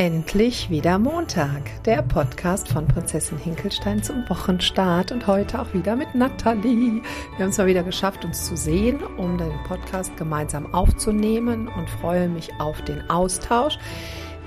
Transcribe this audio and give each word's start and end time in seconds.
Endlich 0.00 0.70
wieder 0.70 0.98
Montag, 0.98 1.60
der 1.84 2.00
Podcast 2.00 2.68
von 2.68 2.88
Prinzessin 2.88 3.36
Hinkelstein 3.36 4.02
zum 4.02 4.26
Wochenstart 4.30 5.12
und 5.12 5.26
heute 5.26 5.60
auch 5.60 5.74
wieder 5.74 5.94
mit 5.94 6.14
Nathalie. 6.14 7.02
Wir 7.36 7.44
haben 7.44 7.50
es 7.50 7.58
mal 7.58 7.66
wieder 7.66 7.82
geschafft, 7.82 8.24
uns 8.24 8.46
zu 8.46 8.56
sehen, 8.56 9.02
um 9.18 9.36
den 9.36 9.52
Podcast 9.68 10.16
gemeinsam 10.16 10.72
aufzunehmen 10.72 11.68
und 11.68 11.90
freue 11.90 12.30
mich 12.30 12.48
auf 12.58 12.80
den 12.80 13.10
Austausch. 13.10 13.78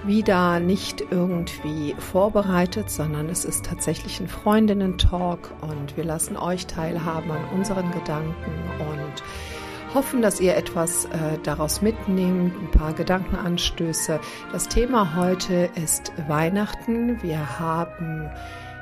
Wieder 0.04 0.60
nicht 0.60 1.02
irgendwie 1.12 1.94
vorbereitet, 2.00 2.90
sondern 2.90 3.30
es 3.30 3.46
ist 3.46 3.64
tatsächlich 3.64 4.20
ein 4.20 4.30
Freundinnen-Talk 4.30 5.52
und 5.62 5.96
wir 5.96 6.04
lassen 6.04 6.36
euch 6.36 6.66
teilhaben 6.66 7.30
an 7.30 7.46
unseren 7.54 7.92
Gedanken 7.92 8.34
und 8.80 9.24
hoffen, 9.94 10.22
dass 10.22 10.40
ihr 10.40 10.56
etwas 10.56 11.06
äh, 11.06 11.38
daraus 11.44 11.82
mitnehmt, 11.82 12.56
ein 12.56 12.72
paar 12.72 12.94
Gedankenanstöße. 12.94 14.20
Das 14.52 14.68
Thema 14.68 15.16
heute 15.16 15.70
ist 15.76 16.12
Weihnachten. 16.28 17.22
Wir 17.22 17.60
haben 17.60 18.30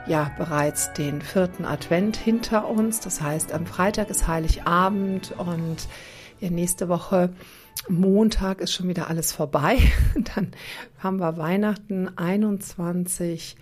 ja 0.08 0.32
bereits 0.38 0.94
den 0.94 1.22
vierten 1.22 1.66
Advent 1.66 2.18
hinter 2.18 2.70
uns. 2.70 3.00
Das 3.00 3.22
heißt, 3.22 3.52
am 3.54 3.66
Freitag 3.66 4.10
ist 4.10 4.28
Heiligabend 4.28 5.34
und 5.38 5.88
ja, 6.40 6.50
nächste 6.50 6.88
Woche 6.88 7.30
Montag 7.90 8.62
ist 8.62 8.74
schon 8.74 8.88
wieder 8.88 9.10
alles 9.10 9.32
vorbei. 9.32 9.78
Dann 10.36 10.52
haben 11.00 11.18
wir 11.18 11.38
Weihnachten 11.38 12.10
21 12.18 13.56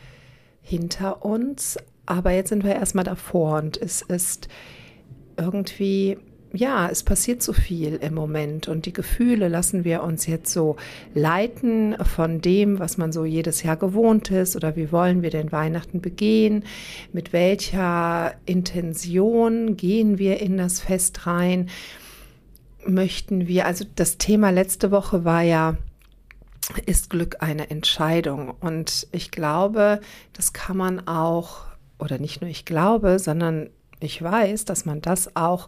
hinter 0.62 1.26
uns. 1.26 1.78
Aber 2.06 2.32
jetzt 2.32 2.50
sind 2.50 2.64
wir 2.64 2.76
erstmal 2.76 3.06
davor 3.06 3.58
und 3.58 3.78
es 3.78 4.02
ist 4.02 4.50
irgendwie 5.38 6.18
ja, 6.52 6.90
es 6.90 7.04
passiert 7.04 7.44
so 7.44 7.54
viel 7.54 7.96
im 7.96 8.16
Moment 8.16 8.68
und 8.68 8.86
die 8.86 8.94
Gefühle 8.94 9.50
lassen 9.50 9.84
wir 9.84 10.02
uns 10.04 10.26
jetzt 10.26 10.52
so 10.52 10.78
leiten 11.14 11.96
von 12.04 12.42
dem, 12.42 12.80
was 12.80 12.98
man 12.98 13.12
so 13.12 13.24
jedes 13.24 13.62
Jahr 13.62 13.78
gewohnt 13.78 14.32
ist 14.32 14.56
oder 14.56 14.76
wie 14.76 14.92
wollen 14.92 15.22
wir 15.22 15.30
denn 15.30 15.52
Weihnachten 15.52 16.02
begehen, 16.02 16.64
mit 17.14 17.34
welcher 17.34 18.34
Intention 18.46 19.78
gehen 19.78 20.18
wir 20.18 20.40
in 20.40 20.58
das 20.58 20.80
Fest 20.80 21.28
rein, 21.28 21.70
möchten 22.86 23.48
wir, 23.48 23.66
also 23.66 23.86
das 23.96 24.18
Thema 24.18 24.50
letzte 24.50 24.90
Woche 24.90 25.26
war 25.26 25.44
ja, 25.44 25.78
ist 26.86 27.10
Glück 27.10 27.38
eine 27.40 27.70
Entscheidung? 27.70 28.52
Und 28.60 29.08
ich 29.12 29.32
glaube, 29.32 30.02
das 30.34 30.54
kann 30.54 30.78
man 30.78 31.08
auch, 31.08 31.66
oder 32.00 32.18
nicht 32.18 32.42
nur 32.42 32.50
ich 32.50 32.66
glaube, 32.66 33.20
sondern 33.20 33.70
ich 34.00 34.22
weiß, 34.22 34.66
dass 34.66 34.86
man 34.86 35.02
das 35.02 35.36
auch 35.36 35.68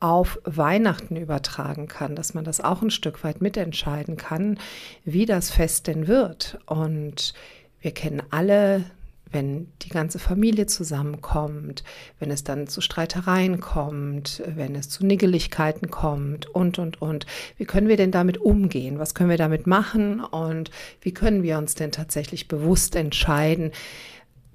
auf 0.00 0.38
Weihnachten 0.44 1.16
übertragen 1.16 1.88
kann, 1.88 2.16
dass 2.16 2.34
man 2.34 2.44
das 2.44 2.60
auch 2.60 2.82
ein 2.82 2.90
Stück 2.90 3.24
weit 3.24 3.40
mitentscheiden 3.40 4.16
kann, 4.16 4.58
wie 5.04 5.26
das 5.26 5.50
Fest 5.50 5.86
denn 5.86 6.06
wird. 6.06 6.58
Und 6.66 7.34
wir 7.80 7.92
kennen 7.92 8.22
alle, 8.30 8.84
wenn 9.32 9.68
die 9.82 9.88
ganze 9.88 10.18
Familie 10.18 10.66
zusammenkommt, 10.66 11.82
wenn 12.20 12.30
es 12.30 12.44
dann 12.44 12.68
zu 12.68 12.80
Streitereien 12.80 13.60
kommt, 13.60 14.42
wenn 14.46 14.74
es 14.74 14.88
zu 14.88 15.04
Niggeligkeiten 15.04 15.90
kommt 15.90 16.46
und, 16.46 16.78
und, 16.78 17.02
und. 17.02 17.26
Wie 17.56 17.64
können 17.64 17.88
wir 17.88 17.96
denn 17.96 18.12
damit 18.12 18.38
umgehen? 18.38 18.98
Was 18.98 19.14
können 19.14 19.30
wir 19.30 19.36
damit 19.36 19.66
machen? 19.66 20.20
Und 20.20 20.70
wie 21.00 21.12
können 21.12 21.42
wir 21.42 21.58
uns 21.58 21.74
denn 21.74 21.92
tatsächlich 21.92 22.48
bewusst 22.48 22.94
entscheiden, 22.94 23.72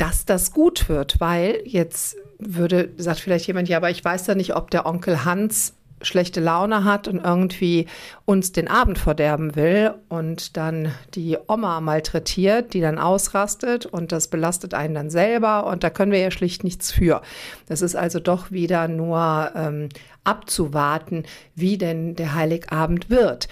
dass 0.02 0.25
das 0.25 0.52
gut 0.52 0.89
wird? 0.89 1.19
Weil 1.19 1.61
jetzt 1.66 2.17
würde, 2.39 2.89
sagt 2.97 3.19
vielleicht 3.19 3.45
jemand, 3.47 3.69
ja, 3.69 3.77
aber 3.77 3.91
ich 3.91 4.03
weiß 4.03 4.25
ja 4.27 4.35
nicht, 4.35 4.55
ob 4.55 4.71
der 4.71 4.85
Onkel 4.85 5.23
Hans 5.25 5.75
schlechte 6.02 6.39
Laune 6.39 6.83
hat 6.83 7.07
und 7.07 7.23
irgendwie 7.23 7.85
uns 8.25 8.52
den 8.52 8.67
Abend 8.67 8.97
verderben 8.97 9.55
will 9.55 9.94
und 10.09 10.57
dann 10.57 10.91
die 11.13 11.38
Oma 11.47 11.79
malträtiert, 11.79 12.73
die 12.73 12.81
dann 12.81 12.97
ausrastet 12.97 13.85
und 13.85 14.11
das 14.11 14.27
belastet 14.27 14.73
einen 14.73 14.95
dann 14.95 15.09
selber 15.11 15.67
und 15.67 15.84
da 15.84 15.91
können 15.91 16.12
wir 16.12 16.19
ja 16.19 16.31
schlicht 16.31 16.63
nichts 16.63 16.91
für. 16.91 17.22
Das 17.68 17.83
ist 17.83 17.95
also 17.95 18.19
doch 18.19 18.50
wieder 18.50 18.88
nur 18.88 19.51
ähm, 19.56 19.89
abzuwarten, 20.23 21.25
wie 21.53 21.78
denn 21.78 22.16
der 22.16 22.33
Heiligabend 22.33 23.12
wird. 23.12 23.47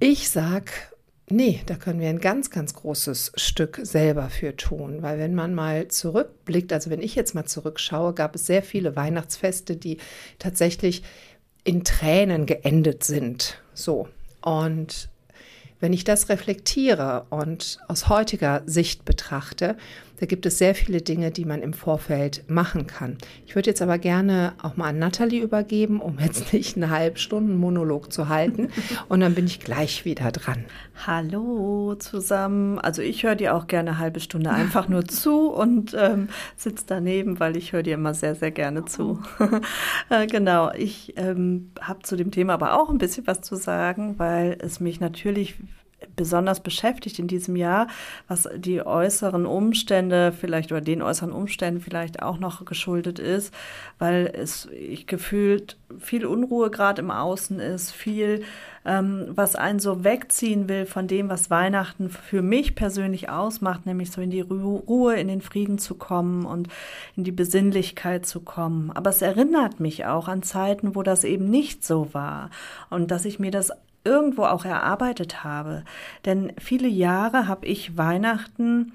Ich 0.00 0.28
sag, 0.28 0.93
Nee, 1.30 1.62
da 1.64 1.76
können 1.76 2.00
wir 2.00 2.10
ein 2.10 2.20
ganz, 2.20 2.50
ganz 2.50 2.74
großes 2.74 3.32
Stück 3.36 3.80
selber 3.82 4.28
für 4.28 4.56
tun, 4.56 5.00
weil 5.00 5.18
wenn 5.18 5.34
man 5.34 5.54
mal 5.54 5.88
zurückblickt, 5.88 6.70
also 6.70 6.90
wenn 6.90 7.00
ich 7.00 7.14
jetzt 7.14 7.34
mal 7.34 7.46
zurückschaue, 7.46 8.12
gab 8.12 8.34
es 8.34 8.46
sehr 8.46 8.62
viele 8.62 8.94
Weihnachtsfeste, 8.94 9.76
die 9.76 9.96
tatsächlich 10.38 11.02
in 11.64 11.82
Tränen 11.82 12.44
geendet 12.44 13.04
sind. 13.04 13.62
So. 13.72 14.08
Und 14.42 15.08
wenn 15.80 15.94
ich 15.94 16.04
das 16.04 16.28
reflektiere 16.28 17.26
und 17.30 17.78
aus 17.88 18.10
heutiger 18.10 18.62
Sicht 18.66 19.06
betrachte, 19.06 19.76
da 20.18 20.26
gibt 20.26 20.46
es 20.46 20.58
sehr 20.58 20.74
viele 20.74 21.02
Dinge, 21.02 21.30
die 21.30 21.44
man 21.44 21.62
im 21.62 21.72
Vorfeld 21.72 22.44
machen 22.48 22.86
kann. 22.86 23.18
Ich 23.46 23.54
würde 23.54 23.70
jetzt 23.70 23.82
aber 23.82 23.98
gerne 23.98 24.54
auch 24.62 24.76
mal 24.76 24.88
an 24.88 24.98
Nathalie 24.98 25.42
übergeben, 25.42 26.00
um 26.00 26.18
jetzt 26.18 26.52
nicht 26.52 26.76
einen 26.76 26.90
halben 26.90 27.16
Stunden 27.16 27.56
Monolog 27.56 28.12
zu 28.12 28.28
halten. 28.28 28.68
Und 29.08 29.20
dann 29.20 29.34
bin 29.34 29.46
ich 29.46 29.60
gleich 29.60 30.04
wieder 30.04 30.30
dran. 30.32 30.64
Hallo 31.06 31.94
zusammen. 31.96 32.78
Also 32.78 33.02
ich 33.02 33.24
höre 33.24 33.34
dir 33.34 33.54
auch 33.54 33.66
gerne 33.66 33.90
eine 33.90 33.98
halbe 33.98 34.20
Stunde 34.20 34.50
einfach 34.50 34.88
nur 34.88 35.04
zu 35.04 35.50
und 35.50 35.94
ähm, 35.98 36.28
sitze 36.56 36.84
daneben, 36.86 37.40
weil 37.40 37.56
ich 37.56 37.72
höre 37.72 37.82
dir 37.82 37.94
immer 37.94 38.14
sehr, 38.14 38.34
sehr 38.34 38.50
gerne 38.50 38.84
zu. 38.84 39.22
äh, 40.10 40.26
genau, 40.26 40.72
ich 40.72 41.14
ähm, 41.16 41.72
habe 41.80 42.02
zu 42.02 42.16
dem 42.16 42.30
Thema 42.30 42.54
aber 42.54 42.80
auch 42.80 42.90
ein 42.90 42.98
bisschen 42.98 43.26
was 43.26 43.40
zu 43.40 43.56
sagen, 43.56 44.18
weil 44.18 44.56
es 44.60 44.80
mich 44.80 45.00
natürlich 45.00 45.56
besonders 46.16 46.60
beschäftigt 46.60 47.18
in 47.18 47.26
diesem 47.26 47.56
Jahr, 47.56 47.88
was 48.28 48.48
die 48.56 48.84
äußeren 48.84 49.46
Umstände 49.46 50.32
vielleicht 50.32 50.72
oder 50.72 50.80
den 50.80 51.02
äußeren 51.02 51.32
Umständen 51.32 51.80
vielleicht 51.80 52.22
auch 52.22 52.38
noch 52.38 52.64
geschuldet 52.64 53.18
ist, 53.18 53.52
weil 53.98 54.30
es 54.34 54.68
ich 54.72 55.06
gefühlt 55.06 55.76
viel 55.98 56.26
Unruhe 56.26 56.70
gerade 56.70 57.00
im 57.00 57.10
Außen 57.10 57.60
ist, 57.60 57.92
viel, 57.92 58.42
ähm, 58.84 59.26
was 59.28 59.56
einen 59.56 59.78
so 59.78 60.04
wegziehen 60.04 60.68
will 60.68 60.86
von 60.86 61.06
dem, 61.06 61.28
was 61.28 61.50
Weihnachten 61.50 62.10
für 62.10 62.42
mich 62.42 62.74
persönlich 62.74 63.28
ausmacht, 63.28 63.86
nämlich 63.86 64.10
so 64.10 64.20
in 64.20 64.30
die 64.30 64.40
Ruhe, 64.40 65.14
in 65.14 65.28
den 65.28 65.40
Frieden 65.40 65.78
zu 65.78 65.94
kommen 65.94 66.44
und 66.44 66.68
in 67.16 67.24
die 67.24 67.32
Besinnlichkeit 67.32 68.26
zu 68.26 68.40
kommen. 68.40 68.90
Aber 68.92 69.10
es 69.10 69.22
erinnert 69.22 69.80
mich 69.80 70.04
auch 70.06 70.28
an 70.28 70.42
Zeiten, 70.42 70.94
wo 70.94 71.02
das 71.02 71.24
eben 71.24 71.48
nicht 71.50 71.84
so 71.84 72.12
war 72.12 72.50
und 72.90 73.10
dass 73.10 73.24
ich 73.24 73.38
mir 73.38 73.50
das 73.50 73.70
irgendwo 74.04 74.44
auch 74.44 74.64
erarbeitet 74.64 75.42
habe. 75.42 75.84
Denn 76.24 76.52
viele 76.58 76.88
Jahre 76.88 77.48
habe 77.48 77.66
ich 77.66 77.96
Weihnachten 77.96 78.92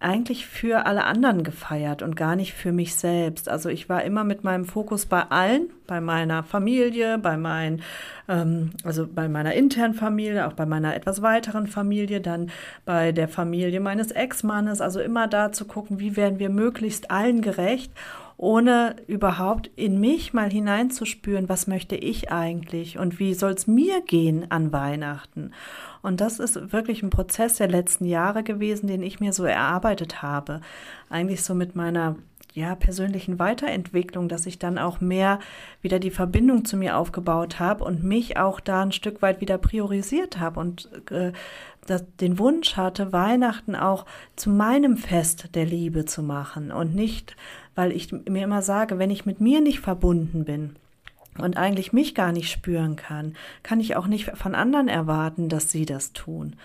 eigentlich 0.00 0.46
für 0.46 0.86
alle 0.86 1.04
anderen 1.04 1.44
gefeiert 1.44 2.00
und 2.00 2.16
gar 2.16 2.34
nicht 2.34 2.54
für 2.54 2.72
mich 2.72 2.94
selbst. 2.94 3.50
Also 3.50 3.68
ich 3.68 3.90
war 3.90 4.02
immer 4.02 4.24
mit 4.24 4.44
meinem 4.44 4.64
Fokus 4.64 5.04
bei 5.04 5.24
allen, 5.24 5.68
bei 5.86 6.00
meiner 6.00 6.42
Familie, 6.42 7.18
bei 7.18 7.36
mein, 7.36 7.82
ähm, 8.26 8.70
also 8.82 9.06
bei 9.06 9.28
meiner 9.28 9.52
internen 9.52 9.92
Familie, 9.92 10.46
auch 10.46 10.54
bei 10.54 10.64
meiner 10.64 10.96
etwas 10.96 11.20
weiteren 11.20 11.66
Familie, 11.66 12.22
dann 12.22 12.50
bei 12.86 13.12
der 13.12 13.28
Familie 13.28 13.80
meines 13.80 14.10
Ex-Mannes. 14.10 14.80
Also 14.80 15.00
immer 15.00 15.28
da 15.28 15.52
zu 15.52 15.66
gucken, 15.66 16.00
wie 16.00 16.16
werden 16.16 16.38
wir 16.38 16.48
möglichst 16.48 17.10
allen 17.10 17.42
gerecht 17.42 17.92
ohne 18.40 18.96
überhaupt 19.06 19.70
in 19.76 20.00
mich 20.00 20.32
mal 20.32 20.50
hineinzuspüren, 20.50 21.50
was 21.50 21.66
möchte 21.66 21.94
ich 21.94 22.32
eigentlich 22.32 22.98
und 22.98 23.18
wie 23.18 23.34
soll 23.34 23.52
es 23.52 23.66
mir 23.66 24.00
gehen 24.00 24.50
an 24.50 24.72
Weihnachten. 24.72 25.52
Und 26.00 26.22
das 26.22 26.38
ist 26.38 26.72
wirklich 26.72 27.02
ein 27.02 27.10
Prozess 27.10 27.56
der 27.56 27.68
letzten 27.68 28.06
Jahre 28.06 28.42
gewesen, 28.42 28.86
den 28.86 29.02
ich 29.02 29.20
mir 29.20 29.34
so 29.34 29.44
erarbeitet 29.44 30.22
habe. 30.22 30.62
Eigentlich 31.10 31.42
so 31.42 31.54
mit 31.54 31.76
meiner 31.76 32.16
ja, 32.54 32.74
persönlichen 32.76 33.38
Weiterentwicklung, 33.38 34.26
dass 34.30 34.46
ich 34.46 34.58
dann 34.58 34.78
auch 34.78 35.02
mehr 35.02 35.38
wieder 35.82 35.98
die 35.98 36.10
Verbindung 36.10 36.64
zu 36.64 36.78
mir 36.78 36.96
aufgebaut 36.96 37.60
habe 37.60 37.84
und 37.84 38.02
mich 38.02 38.38
auch 38.38 38.58
da 38.58 38.80
ein 38.80 38.92
Stück 38.92 39.20
weit 39.20 39.42
wieder 39.42 39.58
priorisiert 39.58 40.40
habe 40.40 40.60
und 40.60 40.88
äh, 41.10 41.32
den 42.20 42.38
Wunsch 42.38 42.76
hatte, 42.76 43.12
Weihnachten 43.12 43.74
auch 43.74 44.06
zu 44.36 44.48
meinem 44.48 44.96
Fest 44.96 45.54
der 45.54 45.66
Liebe 45.66 46.04
zu 46.04 46.22
machen 46.22 46.70
und 46.70 46.94
nicht 46.94 47.36
weil 47.80 47.92
ich 47.92 48.12
mir 48.12 48.44
immer 48.44 48.60
sage, 48.60 48.98
wenn 48.98 49.08
ich 49.08 49.24
mit 49.24 49.40
mir 49.40 49.62
nicht 49.62 49.80
verbunden 49.80 50.44
bin, 50.44 50.76
und 51.38 51.56
eigentlich 51.56 51.94
mich 51.94 52.14
gar 52.14 52.30
nicht 52.32 52.50
spüren 52.50 52.96
kann, 52.96 53.34
kann 53.62 53.80
ich 53.80 53.96
auch 53.96 54.06
nicht 54.06 54.30
von 54.36 54.54
anderen 54.54 54.88
erwarten, 54.88 55.48
dass 55.48 55.70
sie 55.70 55.86
das 55.86 56.12
tun. 56.12 56.56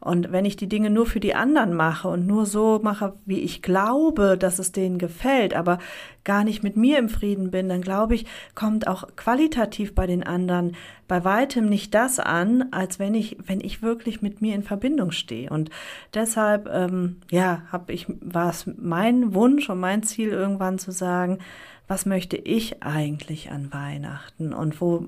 Und 0.00 0.30
wenn 0.30 0.44
ich 0.44 0.56
die 0.56 0.68
Dinge 0.68 0.90
nur 0.90 1.06
für 1.06 1.18
die 1.18 1.34
anderen 1.34 1.74
mache 1.74 2.08
und 2.08 2.26
nur 2.26 2.46
so 2.46 2.78
mache, 2.82 3.14
wie 3.26 3.40
ich 3.40 3.62
glaube, 3.62 4.38
dass 4.38 4.58
es 4.58 4.70
denen 4.70 4.98
gefällt, 4.98 5.54
aber 5.54 5.78
gar 6.22 6.44
nicht 6.44 6.62
mit 6.62 6.76
mir 6.76 6.98
im 6.98 7.08
Frieden 7.08 7.50
bin, 7.50 7.68
dann 7.68 7.82
glaube 7.82 8.14
ich, 8.14 8.26
kommt 8.54 8.86
auch 8.86 9.08
qualitativ 9.16 9.94
bei 9.94 10.06
den 10.06 10.22
anderen 10.22 10.76
bei 11.08 11.24
weitem 11.24 11.68
nicht 11.68 11.94
das 11.94 12.20
an, 12.20 12.66
als 12.70 12.98
wenn 12.98 13.14
ich, 13.14 13.38
wenn 13.46 13.60
ich 13.60 13.82
wirklich 13.82 14.20
mit 14.20 14.42
mir 14.42 14.54
in 14.54 14.62
Verbindung 14.62 15.10
stehe. 15.10 15.48
Und 15.50 15.70
deshalb, 16.14 16.68
ähm, 16.70 17.16
ja, 17.30 17.62
habe 17.72 17.92
ich, 17.92 18.06
war 18.20 18.50
es 18.50 18.70
mein 18.76 19.34
Wunsch 19.34 19.68
und 19.70 19.80
mein 19.80 20.02
Ziel 20.02 20.28
irgendwann 20.28 20.78
zu 20.78 20.92
sagen, 20.92 21.38
was 21.88 22.06
möchte 22.06 22.36
ich 22.36 22.82
eigentlich 22.82 23.50
an 23.50 23.72
Weihnachten 23.72 24.52
und 24.52 24.80
wo, 24.80 25.04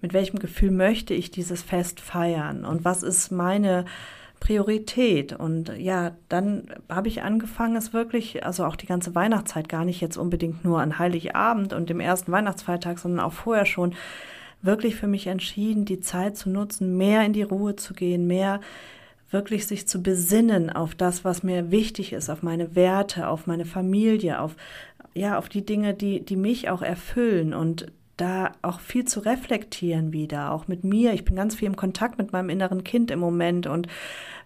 mit 0.00 0.12
welchem 0.12 0.38
Gefühl 0.38 0.72
möchte 0.72 1.14
ich 1.14 1.30
dieses 1.30 1.62
Fest 1.62 2.00
feiern 2.00 2.64
und 2.64 2.84
was 2.84 3.02
ist 3.02 3.30
meine 3.30 3.84
Priorität. 4.40 5.32
Und 5.32 5.72
ja, 5.78 6.12
dann 6.28 6.66
habe 6.88 7.08
ich 7.08 7.22
angefangen, 7.22 7.76
es 7.76 7.92
wirklich, 7.92 8.44
also 8.44 8.64
auch 8.64 8.76
die 8.76 8.86
ganze 8.86 9.14
Weihnachtszeit, 9.14 9.68
gar 9.68 9.84
nicht 9.84 10.00
jetzt 10.00 10.16
unbedingt 10.16 10.64
nur 10.64 10.80
an 10.80 10.98
Heiligabend 10.98 11.72
und 11.72 11.88
dem 11.88 12.00
ersten 12.00 12.30
Weihnachtsfeiertag, 12.30 12.98
sondern 12.98 13.24
auch 13.24 13.32
vorher 13.32 13.66
schon, 13.66 13.94
wirklich 14.62 14.96
für 14.96 15.06
mich 15.06 15.26
entschieden, 15.26 15.84
die 15.84 16.00
Zeit 16.00 16.36
zu 16.36 16.50
nutzen, 16.50 16.96
mehr 16.96 17.24
in 17.24 17.32
die 17.32 17.42
Ruhe 17.42 17.76
zu 17.76 17.94
gehen, 17.94 18.26
mehr 18.26 18.60
wirklich 19.30 19.66
sich 19.66 19.86
zu 19.86 20.02
besinnen 20.02 20.70
auf 20.70 20.94
das, 20.94 21.24
was 21.24 21.42
mir 21.42 21.70
wichtig 21.70 22.12
ist, 22.12 22.30
auf 22.30 22.42
meine 22.42 22.74
Werte, 22.74 23.28
auf 23.28 23.46
meine 23.46 23.64
Familie, 23.64 24.40
auf 24.40 24.56
ja, 25.14 25.38
auf 25.38 25.48
die 25.48 25.64
Dinge, 25.64 25.94
die 25.94 26.24
die 26.24 26.36
mich 26.36 26.70
auch 26.70 26.82
erfüllen 26.82 27.54
und 27.54 27.90
da 28.16 28.52
auch 28.62 28.80
viel 28.80 29.04
zu 29.04 29.20
reflektieren 29.20 30.12
wieder, 30.12 30.52
auch 30.52 30.68
mit 30.68 30.84
mir. 30.84 31.12
Ich 31.12 31.24
bin 31.24 31.36
ganz 31.36 31.54
viel 31.54 31.68
im 31.68 31.76
Kontakt 31.76 32.18
mit 32.18 32.32
meinem 32.32 32.50
inneren 32.50 32.84
Kind 32.84 33.10
im 33.10 33.20
Moment 33.20 33.66
und 33.66 33.86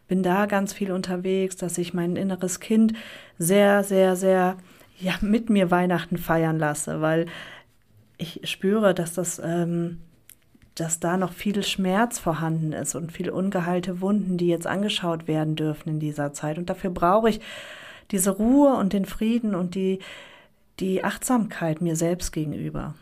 bin 0.09 0.23
da 0.23 0.47
ganz 0.47 0.73
viel 0.73 0.93
unterwegs, 0.93 1.57
dass 1.57 1.79
ich 1.79 1.95
mein 1.95 2.17
inneres 2.17 2.61
Kind 2.61 2.93
sehr, 3.39 3.83
sehr, 3.83 4.15
sehr 4.15 4.57
ja, 5.01 5.15
mit 5.21 5.49
mir 5.49 5.71
Weihnachten 5.71 6.19
feiern 6.19 6.59
lasse, 6.59 7.01
weil 7.01 7.27
ich 8.19 8.41
spüre, 8.45 8.95
dass 8.95 9.15
das, 9.15 9.41
ähm, 9.43 10.01
dass 10.75 11.01
da 11.01 11.17
noch 11.17 11.33
viel 11.33 11.63
Schmerz 11.63 12.19
vorhanden 12.19 12.73
ist 12.73 12.95
und 12.95 13.13
viel 13.13 13.31
ungeheilte 13.31 14.01
Wunden, 14.01 14.39
die 14.39 14.49
jetzt 14.49 14.67
angeschaut 14.67 15.29
werden 15.29 15.55
dürfen 15.57 15.91
in 15.91 16.01
dieser 16.01 16.33
Zeit. 16.33 16.59
Und 16.59 16.71
dafür 16.71 16.91
brauche 16.91 17.29
ich 17.29 17.41
diese 18.11 18.31
Ruhe 18.31 18.75
und 18.75 18.93
den 18.93 19.05
Frieden 19.05 19.55
und 19.55 19.75
die, 19.75 19.99
die 20.81 21.05
Achtsamkeit 21.05 21.81
mir 21.81 21.97
selbst 21.97 22.33
gegenüber. 22.33 22.95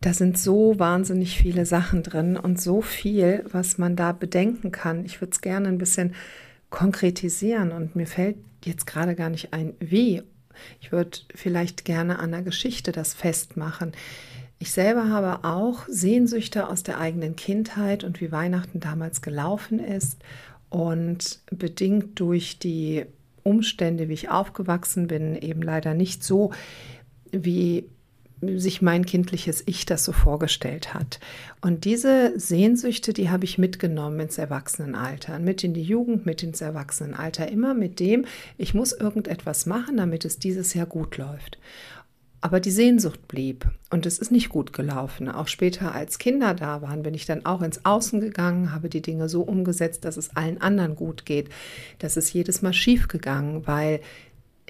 Da 0.00 0.14
sind 0.14 0.38
so 0.38 0.78
wahnsinnig 0.78 1.36
viele 1.36 1.66
Sachen 1.66 2.02
drin 2.02 2.36
und 2.36 2.60
so 2.60 2.80
viel, 2.80 3.44
was 3.50 3.76
man 3.76 3.96
da 3.96 4.12
bedenken 4.12 4.72
kann. 4.72 5.04
Ich 5.04 5.20
würde 5.20 5.32
es 5.32 5.42
gerne 5.42 5.68
ein 5.68 5.78
bisschen 5.78 6.14
konkretisieren 6.70 7.72
und 7.72 7.96
mir 7.96 8.06
fällt 8.06 8.36
jetzt 8.64 8.86
gerade 8.86 9.14
gar 9.14 9.28
nicht 9.28 9.52
ein, 9.52 9.74
wie. 9.78 10.22
Ich 10.80 10.92
würde 10.92 11.18
vielleicht 11.34 11.84
gerne 11.84 12.18
an 12.18 12.30
der 12.30 12.42
Geschichte 12.42 12.92
das 12.92 13.14
festmachen. 13.14 13.92
Ich 14.62 14.72
selber 14.72 15.08
habe 15.08 15.42
auch 15.48 15.88
Sehnsüchte 15.88 16.68
aus 16.68 16.82
der 16.82 17.00
eigenen 17.00 17.34
Kindheit 17.34 18.04
und 18.04 18.20
wie 18.20 18.30
Weihnachten 18.30 18.78
damals 18.78 19.22
gelaufen 19.22 19.78
ist 19.78 20.18
und 20.68 21.40
bedingt 21.50 22.20
durch 22.20 22.58
die 22.58 23.06
Umstände, 23.42 24.10
wie 24.10 24.12
ich 24.12 24.28
aufgewachsen 24.28 25.06
bin, 25.06 25.34
eben 25.34 25.62
leider 25.62 25.94
nicht 25.94 26.22
so, 26.22 26.52
wie 27.32 27.86
sich 28.42 28.82
mein 28.82 29.06
kindliches 29.06 29.62
Ich 29.64 29.86
das 29.86 30.04
so 30.04 30.12
vorgestellt 30.12 30.92
hat. 30.92 31.20
Und 31.62 31.86
diese 31.86 32.38
Sehnsüchte, 32.38 33.14
die 33.14 33.30
habe 33.30 33.44
ich 33.44 33.56
mitgenommen 33.56 34.20
ins 34.20 34.36
Erwachsenenalter, 34.36 35.38
mit 35.38 35.64
in 35.64 35.72
die 35.72 35.82
Jugend, 35.82 36.26
mit 36.26 36.42
ins 36.42 36.60
Erwachsenenalter, 36.60 37.48
immer 37.48 37.72
mit 37.72 37.98
dem, 37.98 38.26
ich 38.58 38.74
muss 38.74 38.92
irgendetwas 38.92 39.64
machen, 39.64 39.96
damit 39.96 40.26
es 40.26 40.38
dieses 40.38 40.74
Jahr 40.74 40.86
gut 40.86 41.16
läuft. 41.16 41.58
Aber 42.42 42.58
die 42.60 42.70
Sehnsucht 42.70 43.28
blieb 43.28 43.66
und 43.90 44.06
es 44.06 44.18
ist 44.18 44.32
nicht 44.32 44.48
gut 44.48 44.72
gelaufen. 44.72 45.28
Auch 45.28 45.46
später, 45.46 45.94
als 45.94 46.18
Kinder 46.18 46.54
da 46.54 46.80
waren, 46.80 47.02
bin 47.02 47.12
ich 47.12 47.26
dann 47.26 47.44
auch 47.44 47.60
ins 47.60 47.84
Außen 47.84 48.18
gegangen, 48.20 48.72
habe 48.72 48.88
die 48.88 49.02
Dinge 49.02 49.28
so 49.28 49.42
umgesetzt, 49.42 50.06
dass 50.06 50.16
es 50.16 50.34
allen 50.36 50.60
anderen 50.60 50.96
gut 50.96 51.26
geht. 51.26 51.50
Das 51.98 52.16
ist 52.16 52.32
jedes 52.32 52.62
Mal 52.62 52.72
schief 52.72 53.08
gegangen, 53.08 53.66
weil 53.66 54.00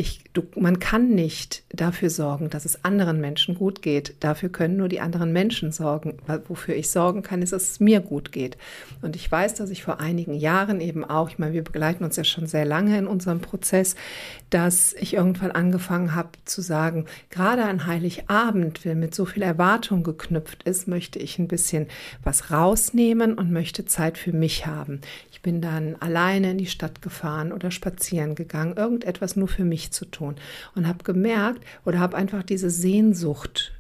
ich, 0.01 0.25
du, 0.33 0.43
man 0.57 0.79
kann 0.79 1.11
nicht 1.11 1.63
dafür 1.69 2.09
sorgen, 2.09 2.49
dass 2.49 2.65
es 2.65 2.87
anderen 2.87 3.21
Menschen 3.21 3.55
gut 3.55 3.83
geht. 3.83 4.15
Dafür 4.21 4.49
können 4.49 4.79
nur 4.79 4.89
die 4.89 5.01
anderen 5.01 5.31
Menschen 5.31 5.73
sorgen. 5.73 6.17
Wofür 6.49 6.75
ich 6.75 6.91
sorgen 6.91 7.23
kann, 7.23 7.43
ist, 7.43 7.53
dass 7.53 7.73
es 7.73 7.81
mir 7.81 8.01
gut 8.01 8.33
geht. 8.33 8.57
Und 9.03 9.15
ich 9.15 9.31
weiß, 9.31 9.57
dass 9.57 9.69
ich 9.69 9.83
vor 9.83 10.01
einigen 10.01 10.33
Jahren 10.33 10.81
eben 10.81 11.05
auch, 11.05 11.29
ich 11.29 11.39
meine, 11.39 11.53
wir 11.53 11.63
begleiten 11.63 12.03
uns 12.03 12.17
ja 12.17 12.25
schon 12.25 12.47
sehr 12.47 12.65
lange 12.65 12.97
in 12.97 13.07
unserem 13.07 13.41
Prozess, 13.41 13.95
dass 14.49 14.95
ich 14.95 15.15
irgendwann 15.15 15.51
angefangen 15.51 16.15
habe 16.15 16.31
zu 16.47 16.63
sagen, 16.63 17.05
gerade 17.29 17.65
an 17.65 17.87
Heiligabend, 17.87 18.87
wenn 18.87 19.01
mit 19.01 19.15
so 19.15 19.27
viel 19.27 19.43
Erwartung 19.43 20.03
geknüpft 20.03 20.63
ist, 20.63 20.89
möchte 20.89 21.19
ich 21.19 21.39
ein 21.39 21.47
bisschen 21.47 21.89
was 22.25 22.51
rausnehmen 22.51 23.35
und 23.35 23.53
möchte 23.53 23.85
Zeit 23.85 24.17
für 24.17 24.33
mich 24.33 24.67
haben. 24.67 25.03
Ich 25.31 25.43
bin 25.43 25.61
dann 25.61 25.97
alleine 26.01 26.53
in 26.53 26.59
die 26.59 26.67
Stadt 26.67 27.03
gefahren 27.03 27.53
oder 27.53 27.71
spazieren 27.71 28.35
gegangen, 28.35 28.77
irgendetwas 28.77 29.37
nur 29.37 29.49
für 29.49 29.65
mich 29.65 29.90
zu 29.91 30.05
tun 30.05 30.37
und 30.75 30.87
habe 30.87 31.05
gemerkt 31.05 31.65
oder 31.85 31.99
habe 31.99 32.17
einfach 32.17 32.43
diese 32.43 32.71
Sehnsucht 32.71 33.73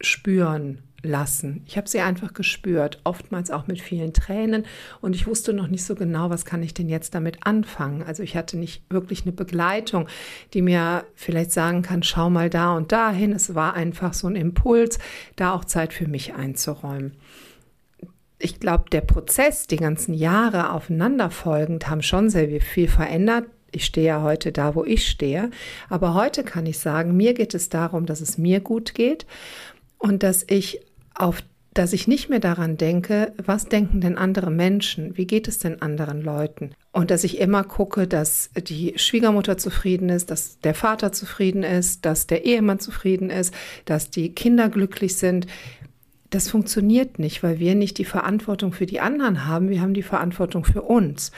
spüren 0.00 0.82
lassen. 1.04 1.62
Ich 1.66 1.76
habe 1.76 1.88
sie 1.88 2.00
einfach 2.00 2.32
gespürt, 2.32 3.00
oftmals 3.04 3.50
auch 3.50 3.66
mit 3.66 3.80
vielen 3.80 4.12
Tränen 4.14 4.64
und 5.00 5.14
ich 5.14 5.26
wusste 5.26 5.52
noch 5.52 5.68
nicht 5.68 5.84
so 5.84 5.94
genau, 5.94 6.30
was 6.30 6.44
kann 6.44 6.62
ich 6.62 6.74
denn 6.74 6.88
jetzt 6.88 7.14
damit 7.14 7.46
anfangen. 7.46 8.02
Also 8.02 8.22
ich 8.22 8.36
hatte 8.36 8.56
nicht 8.56 8.82
wirklich 8.90 9.22
eine 9.22 9.32
Begleitung, 9.32 10.08
die 10.54 10.62
mir 10.62 11.04
vielleicht 11.14 11.52
sagen 11.52 11.82
kann, 11.82 12.02
schau 12.02 12.30
mal 12.30 12.50
da 12.50 12.74
und 12.74 12.90
dahin. 12.90 13.32
Es 13.32 13.54
war 13.54 13.74
einfach 13.74 14.14
so 14.14 14.26
ein 14.26 14.36
Impuls, 14.36 14.98
da 15.36 15.52
auch 15.52 15.64
Zeit 15.64 15.92
für 15.92 16.08
mich 16.08 16.34
einzuräumen 16.34 17.12
ich 18.44 18.60
glaube, 18.60 18.84
der 18.90 19.00
Prozess, 19.00 19.66
die 19.66 19.76
ganzen 19.76 20.12
Jahre 20.12 20.72
aufeinanderfolgend, 20.72 21.88
haben 21.88 22.02
schon 22.02 22.28
sehr 22.28 22.60
viel 22.60 22.88
verändert. 22.88 23.46
Ich 23.74 23.84
stehe 23.84 24.06
ja 24.06 24.22
heute 24.22 24.52
da, 24.52 24.74
wo 24.74 24.84
ich 24.84 25.08
stehe. 25.08 25.50
Aber 25.88 26.14
heute 26.14 26.44
kann 26.44 26.66
ich 26.66 26.78
sagen, 26.78 27.16
mir 27.16 27.34
geht 27.34 27.54
es 27.54 27.68
darum, 27.68 28.06
dass 28.06 28.20
es 28.20 28.38
mir 28.38 28.60
gut 28.60 28.94
geht 28.94 29.26
und 29.98 30.22
dass 30.22 30.44
ich 30.48 30.80
auf 31.14 31.42
dass 31.76 31.92
ich 31.92 32.06
nicht 32.06 32.28
mehr 32.28 32.38
daran 32.38 32.76
denke, 32.76 33.32
was 33.44 33.66
denken 33.66 34.00
denn 34.00 34.16
andere 34.16 34.52
Menschen, 34.52 35.16
wie 35.16 35.26
geht 35.26 35.48
es 35.48 35.58
denn 35.58 35.82
anderen 35.82 36.22
Leuten 36.22 36.70
und 36.92 37.10
dass 37.10 37.24
ich 37.24 37.38
immer 37.38 37.64
gucke, 37.64 38.06
dass 38.06 38.50
die 38.56 38.92
Schwiegermutter 38.96 39.58
zufrieden 39.58 40.08
ist, 40.08 40.30
dass 40.30 40.60
der 40.60 40.74
Vater 40.74 41.10
zufrieden 41.10 41.64
ist, 41.64 42.06
dass 42.06 42.28
der 42.28 42.44
Ehemann 42.44 42.78
zufrieden 42.78 43.28
ist, 43.28 43.52
dass 43.86 44.08
die 44.08 44.32
Kinder 44.32 44.68
glücklich 44.68 45.16
sind 45.16 45.48
das 46.34 46.48
funktioniert 46.50 47.18
nicht, 47.18 47.42
weil 47.42 47.60
wir 47.60 47.74
nicht 47.74 47.98
die 47.98 48.04
Verantwortung 48.04 48.72
für 48.72 48.86
die 48.86 49.00
anderen 49.00 49.46
haben, 49.46 49.68
wir 49.68 49.80
haben 49.80 49.94
die 49.94 50.02
Verantwortung 50.02 50.64
für 50.64 50.82
uns. 50.82 51.30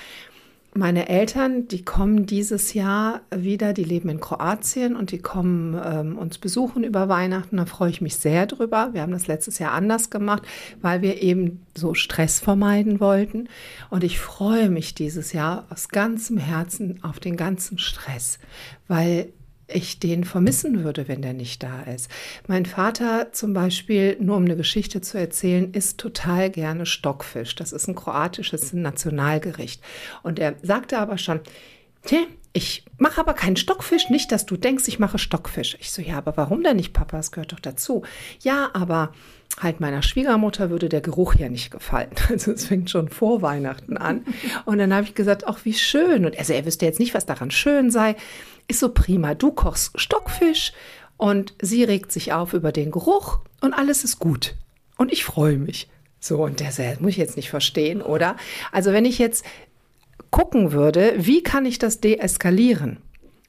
Meine 0.76 1.08
Eltern, 1.08 1.68
die 1.68 1.86
kommen 1.86 2.26
dieses 2.26 2.74
Jahr 2.74 3.22
wieder, 3.34 3.72
die 3.72 3.82
leben 3.82 4.10
in 4.10 4.20
Kroatien 4.20 4.94
und 4.94 5.10
die 5.10 5.18
kommen 5.18 5.74
ähm, 5.82 6.18
uns 6.18 6.36
besuchen 6.36 6.84
über 6.84 7.08
Weihnachten. 7.08 7.56
Da 7.56 7.64
freue 7.64 7.88
ich 7.88 8.02
mich 8.02 8.16
sehr 8.16 8.46
drüber. 8.46 8.90
Wir 8.92 9.00
haben 9.00 9.12
das 9.12 9.26
letztes 9.26 9.58
Jahr 9.58 9.72
anders 9.72 10.10
gemacht, 10.10 10.42
weil 10.82 11.00
wir 11.00 11.22
eben 11.22 11.64
so 11.74 11.94
Stress 11.94 12.40
vermeiden 12.40 13.00
wollten. 13.00 13.48
Und 13.88 14.04
ich 14.04 14.18
freue 14.18 14.68
mich 14.68 14.94
dieses 14.94 15.32
Jahr 15.32 15.64
aus 15.70 15.88
ganzem 15.88 16.36
Herzen 16.36 17.02
auf 17.02 17.20
den 17.20 17.38
ganzen 17.38 17.78
Stress, 17.78 18.38
weil 18.86 19.32
ich 19.68 19.98
den 19.98 20.24
vermissen 20.24 20.84
würde, 20.84 21.08
wenn 21.08 21.22
der 21.22 21.32
nicht 21.32 21.62
da 21.62 21.82
ist. 21.82 22.10
Mein 22.46 22.66
Vater 22.66 23.32
zum 23.32 23.52
Beispiel, 23.52 24.16
nur 24.20 24.36
um 24.36 24.44
eine 24.44 24.56
Geschichte 24.56 25.00
zu 25.00 25.18
erzählen, 25.18 25.72
isst 25.72 25.98
total 25.98 26.50
gerne 26.50 26.86
Stockfisch. 26.86 27.54
Das 27.56 27.72
ist 27.72 27.88
ein 27.88 27.94
kroatisches 27.94 28.72
Nationalgericht. 28.72 29.82
Und 30.22 30.38
er 30.38 30.54
sagte 30.62 30.98
aber 30.98 31.18
schon, 31.18 31.40
ich 32.52 32.84
mache 32.96 33.20
aber 33.20 33.34
keinen 33.34 33.56
Stockfisch, 33.56 34.08
nicht, 34.08 34.32
dass 34.32 34.46
du 34.46 34.56
denkst, 34.56 34.84
ich 34.86 34.98
mache 34.98 35.18
Stockfisch. 35.18 35.76
Ich 35.80 35.90
so, 35.90 36.00
ja, 36.00 36.16
aber 36.16 36.38
warum 36.38 36.62
denn 36.62 36.76
nicht, 36.76 36.94
Papa? 36.94 37.18
Das 37.18 37.30
gehört 37.30 37.52
doch 37.52 37.60
dazu. 37.60 38.02
Ja, 38.40 38.70
aber 38.72 39.12
halt 39.60 39.80
meiner 39.80 40.02
Schwiegermutter 40.02 40.70
würde 40.70 40.88
der 40.88 41.02
Geruch 41.02 41.34
ja 41.34 41.48
nicht 41.48 41.70
gefallen. 41.70 42.10
Also 42.30 42.52
es 42.52 42.66
fängt 42.66 42.88
schon 42.88 43.08
vor 43.08 43.42
Weihnachten 43.42 43.96
an. 43.96 44.24
Und 44.64 44.78
dann 44.78 44.94
habe 44.94 45.04
ich 45.04 45.14
gesagt, 45.14 45.46
ach, 45.46 45.64
wie 45.64 45.74
schön. 45.74 46.24
Und 46.24 46.38
also 46.38 46.52
er 46.52 46.64
wüsste 46.64 46.86
jetzt 46.86 46.98
nicht, 46.98 47.12
was 47.12 47.26
daran 47.26 47.50
schön 47.50 47.90
sei. 47.90 48.16
Ist 48.68 48.80
so 48.80 48.90
prima. 48.90 49.34
Du 49.34 49.52
kochst 49.52 49.98
Stockfisch 50.00 50.72
und 51.16 51.54
sie 51.60 51.84
regt 51.84 52.12
sich 52.12 52.32
auf 52.32 52.52
über 52.52 52.72
den 52.72 52.90
Geruch 52.90 53.38
und 53.60 53.74
alles 53.74 54.04
ist 54.04 54.18
gut. 54.18 54.54
Und 54.96 55.12
ich 55.12 55.24
freue 55.24 55.58
mich. 55.58 55.88
So, 56.20 56.42
und 56.42 56.60
der 56.60 56.72
sagt, 56.72 57.00
muss 57.00 57.10
ich 57.10 57.16
jetzt 57.16 57.36
nicht 57.36 57.50
verstehen, 57.50 58.02
oder? 58.02 58.36
Also 58.72 58.92
wenn 58.92 59.04
ich 59.04 59.18
jetzt 59.18 59.44
gucken 60.30 60.72
würde, 60.72 61.14
wie 61.18 61.42
kann 61.42 61.66
ich 61.66 61.78
das 61.78 62.00
deeskalieren, 62.00 62.98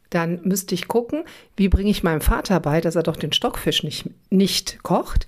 dann 0.09 0.41
müsste 0.43 0.75
ich 0.75 0.87
gucken, 0.87 1.23
wie 1.55 1.69
bringe 1.69 1.89
ich 1.89 2.03
meinem 2.03 2.21
Vater 2.21 2.59
bei, 2.59 2.81
dass 2.81 2.95
er 2.95 3.03
doch 3.03 3.17
den 3.17 3.33
Stockfisch 3.33 3.83
nicht, 3.83 4.09
nicht 4.29 4.83
kocht. 4.83 5.27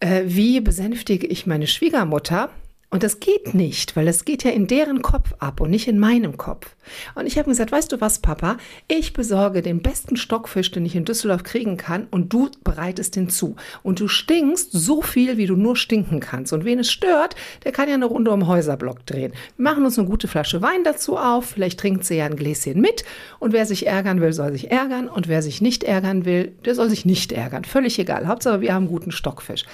Äh, 0.00 0.22
wie 0.26 0.60
besänftige 0.60 1.26
ich 1.26 1.46
meine 1.46 1.66
Schwiegermutter, 1.66 2.50
und 2.88 3.02
das 3.02 3.18
geht 3.18 3.52
nicht, 3.52 3.96
weil 3.96 4.06
das 4.06 4.24
geht 4.24 4.44
ja 4.44 4.52
in 4.52 4.68
deren 4.68 5.02
Kopf 5.02 5.34
ab 5.40 5.60
und 5.60 5.70
nicht 5.70 5.88
in 5.88 5.98
meinem 5.98 6.36
Kopf. 6.36 6.76
Und 7.16 7.26
ich 7.26 7.36
habe 7.36 7.48
gesagt, 7.48 7.72
weißt 7.72 7.90
du 7.90 8.00
was, 8.00 8.20
Papa, 8.20 8.58
ich 8.86 9.12
besorge 9.12 9.60
den 9.60 9.82
besten 9.82 10.16
Stockfisch, 10.16 10.70
den 10.70 10.86
ich 10.86 10.94
in 10.94 11.04
Düsseldorf 11.04 11.42
kriegen 11.42 11.76
kann 11.76 12.06
und 12.12 12.32
du 12.32 12.48
bereitest 12.62 13.16
den 13.16 13.28
zu. 13.28 13.56
Und 13.82 13.98
du 13.98 14.06
stinkst 14.06 14.70
so 14.70 15.02
viel, 15.02 15.36
wie 15.36 15.46
du 15.46 15.56
nur 15.56 15.76
stinken 15.76 16.20
kannst. 16.20 16.52
Und 16.52 16.64
wen 16.64 16.78
es 16.78 16.90
stört, 16.90 17.34
der 17.64 17.72
kann 17.72 17.88
ja 17.88 17.94
eine 17.94 18.06
Runde 18.06 18.30
um 18.30 18.46
Häuserblock 18.46 19.04
drehen. 19.04 19.32
Wir 19.56 19.64
machen 19.64 19.84
uns 19.84 19.98
eine 19.98 20.06
gute 20.06 20.28
Flasche 20.28 20.62
Wein 20.62 20.84
dazu 20.84 21.16
auf, 21.16 21.46
vielleicht 21.46 21.80
trinkt 21.80 22.04
sie 22.04 22.16
ja 22.16 22.26
ein 22.26 22.36
Gläschen 22.36 22.80
mit. 22.80 23.04
Und 23.40 23.52
wer 23.52 23.66
sich 23.66 23.88
ärgern 23.88 24.20
will, 24.20 24.32
soll 24.32 24.52
sich 24.52 24.70
ärgern. 24.70 25.08
Und 25.08 25.26
wer 25.26 25.42
sich 25.42 25.60
nicht 25.60 25.82
ärgern 25.82 26.24
will, 26.24 26.54
der 26.64 26.76
soll 26.76 26.88
sich 26.88 27.04
nicht 27.04 27.32
ärgern. 27.32 27.64
Völlig 27.64 27.98
egal. 27.98 28.28
Hauptsache, 28.28 28.60
wir 28.60 28.72
haben 28.72 28.86
guten 28.86 29.10
Stockfisch. 29.10 29.64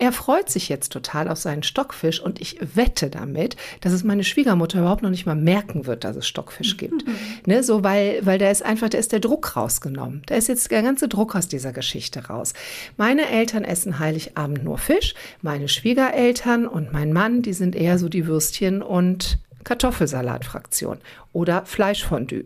Er 0.00 0.12
freut 0.12 0.48
sich 0.48 0.68
jetzt 0.68 0.92
total 0.92 1.28
auf 1.28 1.38
seinen 1.38 1.64
Stockfisch 1.64 2.20
und 2.20 2.40
ich 2.40 2.58
wette 2.76 3.10
damit, 3.10 3.56
dass 3.80 3.92
es 3.92 4.04
meine 4.04 4.22
Schwiegermutter 4.22 4.78
überhaupt 4.78 5.02
noch 5.02 5.10
nicht 5.10 5.26
mal 5.26 5.34
merken 5.34 5.86
wird, 5.86 6.04
dass 6.04 6.14
es 6.14 6.28
Stockfisch 6.28 6.76
gibt. 6.76 7.04
ne, 7.46 7.64
so 7.64 7.82
weil, 7.82 8.24
weil 8.24 8.38
da 8.38 8.48
ist 8.48 8.64
einfach, 8.64 8.88
da 8.88 8.98
ist 8.98 9.10
der 9.10 9.18
Druck 9.18 9.56
rausgenommen. 9.56 10.22
Da 10.26 10.36
ist 10.36 10.46
jetzt 10.46 10.70
der 10.70 10.82
ganze 10.82 11.08
Druck 11.08 11.34
aus 11.34 11.48
dieser 11.48 11.72
Geschichte 11.72 12.26
raus. 12.26 12.54
Meine 12.96 13.28
Eltern 13.28 13.64
essen 13.64 13.98
Heiligabend 13.98 14.62
nur 14.62 14.78
Fisch, 14.78 15.14
meine 15.42 15.68
Schwiegereltern 15.68 16.68
und 16.68 16.92
mein 16.92 17.12
Mann, 17.12 17.42
die 17.42 17.52
sind 17.52 17.74
eher 17.74 17.98
so 17.98 18.08
die 18.08 18.26
Würstchen 18.26 18.82
und 18.82 19.38
Kartoffelsalatfraktion 19.64 20.98
oder 21.32 21.66
Fleischfondue. 21.66 22.44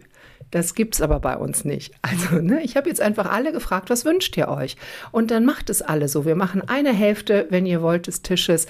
Das 0.51 0.75
gibt's 0.75 1.01
aber 1.01 1.21
bei 1.21 1.37
uns 1.37 1.65
nicht. 1.65 1.93
Also, 2.03 2.37
ne, 2.37 2.63
ich 2.63 2.77
habe 2.77 2.89
jetzt 2.89 3.01
einfach 3.01 3.31
alle 3.31 3.53
gefragt, 3.53 3.91
was 3.91 4.05
wünscht 4.05 4.37
ihr 4.37 4.49
euch? 4.49 4.77
Und 5.11 5.31
dann 5.31 5.45
macht 5.45 5.71
es 5.71 5.83
alle 5.83 6.09
so. 6.09 6.25
Wir 6.25 6.37
machen 6.37 6.63
eine 6.67 6.93
Hälfte, 6.93 7.47
wenn 7.51 7.67
ihr 7.67 7.83
wollt, 7.83 8.07
des 8.07 8.23
Tisches 8.23 8.67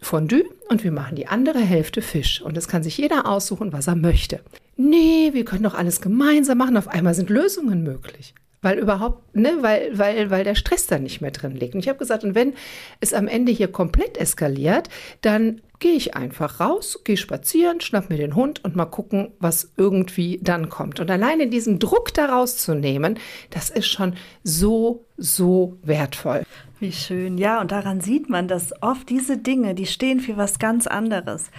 Fondue 0.00 0.44
und 0.68 0.82
wir 0.82 0.90
machen 0.90 1.16
die 1.16 1.28
andere 1.28 1.60
Hälfte 1.60 2.02
Fisch. 2.02 2.42
Und 2.42 2.56
es 2.56 2.68
kann 2.68 2.82
sich 2.82 2.98
jeder 2.98 3.26
aussuchen, 3.26 3.72
was 3.72 3.86
er 3.86 3.94
möchte. 3.94 4.40
Nee, 4.76 5.30
wir 5.32 5.44
können 5.44 5.62
doch 5.62 5.74
alles 5.74 6.00
gemeinsam 6.00 6.58
machen. 6.58 6.76
Auf 6.76 6.88
einmal 6.88 7.14
sind 7.14 7.30
Lösungen 7.30 7.82
möglich. 7.82 8.34
Weil 8.62 8.78
überhaupt, 8.78 9.34
ne, 9.34 9.58
weil, 9.60 9.96
weil, 9.98 10.30
weil 10.30 10.44
der 10.44 10.54
Stress 10.54 10.86
da 10.86 10.98
nicht 10.98 11.20
mehr 11.20 11.32
drin 11.32 11.56
liegt. 11.56 11.74
Und 11.74 11.80
ich 11.80 11.88
habe 11.88 11.98
gesagt, 11.98 12.22
und 12.24 12.34
wenn 12.34 12.54
es 13.00 13.12
am 13.12 13.26
Ende 13.26 13.50
hier 13.50 13.68
komplett 13.68 14.16
eskaliert, 14.16 14.88
dann 15.20 15.60
gehe 15.82 15.94
ich 15.94 16.14
einfach 16.14 16.60
raus, 16.60 17.00
gehe 17.02 17.16
spazieren, 17.16 17.80
schnapp 17.80 18.08
mir 18.08 18.16
den 18.16 18.36
Hund 18.36 18.64
und 18.64 18.76
mal 18.76 18.86
gucken, 18.86 19.32
was 19.40 19.72
irgendwie 19.76 20.38
dann 20.40 20.68
kommt. 20.68 21.00
Und 21.00 21.10
alleine 21.10 21.48
diesen 21.48 21.80
Druck 21.80 22.14
da 22.14 22.26
rauszunehmen, 22.26 23.18
das 23.50 23.68
ist 23.68 23.88
schon 23.88 24.14
so, 24.44 25.04
so 25.16 25.76
wertvoll. 25.82 26.44
Wie 26.78 26.92
schön. 26.92 27.36
Ja, 27.36 27.60
und 27.60 27.72
daran 27.72 28.00
sieht 28.00 28.30
man, 28.30 28.46
dass 28.46 28.72
oft 28.80 29.10
diese 29.10 29.38
Dinge, 29.38 29.74
die 29.74 29.86
stehen 29.86 30.20
für 30.20 30.36
was 30.36 30.60
ganz 30.60 30.86
anderes. 30.86 31.50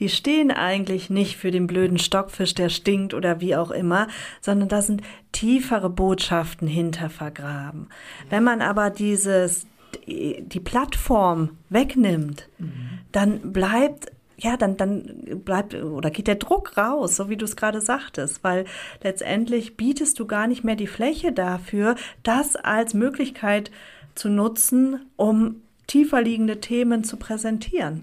Die 0.00 0.08
stehen 0.08 0.50
eigentlich 0.50 1.08
nicht 1.08 1.36
für 1.36 1.52
den 1.52 1.68
blöden 1.68 1.98
Stockfisch, 1.98 2.54
der 2.54 2.70
stinkt 2.70 3.14
oder 3.14 3.40
wie 3.40 3.54
auch 3.54 3.70
immer, 3.70 4.08
sondern 4.40 4.68
da 4.68 4.82
sind 4.82 5.02
tiefere 5.30 5.88
Botschaften 5.88 6.66
hinter 6.66 7.10
vergraben. 7.10 7.90
Wenn 8.28 8.42
man 8.42 8.60
aber 8.60 8.90
dieses 8.90 9.68
die 10.08 10.60
Plattform 10.60 11.50
wegnimmt, 11.68 12.48
mhm. 12.58 13.00
dann 13.12 13.52
bleibt 13.52 14.12
ja, 14.40 14.56
dann, 14.56 14.76
dann 14.76 15.42
bleibt 15.44 15.74
oder 15.74 16.10
geht 16.10 16.28
der 16.28 16.36
Druck 16.36 16.76
raus, 16.76 17.16
so 17.16 17.28
wie 17.28 17.36
du 17.36 17.44
es 17.44 17.56
gerade 17.56 17.80
sagtest, 17.80 18.44
weil 18.44 18.66
letztendlich 19.02 19.76
bietest 19.76 20.18
du 20.20 20.26
gar 20.26 20.46
nicht 20.46 20.62
mehr 20.62 20.76
die 20.76 20.86
Fläche 20.86 21.32
dafür, 21.32 21.96
das 22.22 22.54
als 22.54 22.94
Möglichkeit 22.94 23.72
zu 24.14 24.28
nutzen, 24.28 25.06
um 25.16 25.56
tiefer 25.88 26.22
liegende 26.22 26.60
Themen 26.60 27.02
zu 27.02 27.16
präsentieren. 27.16 28.02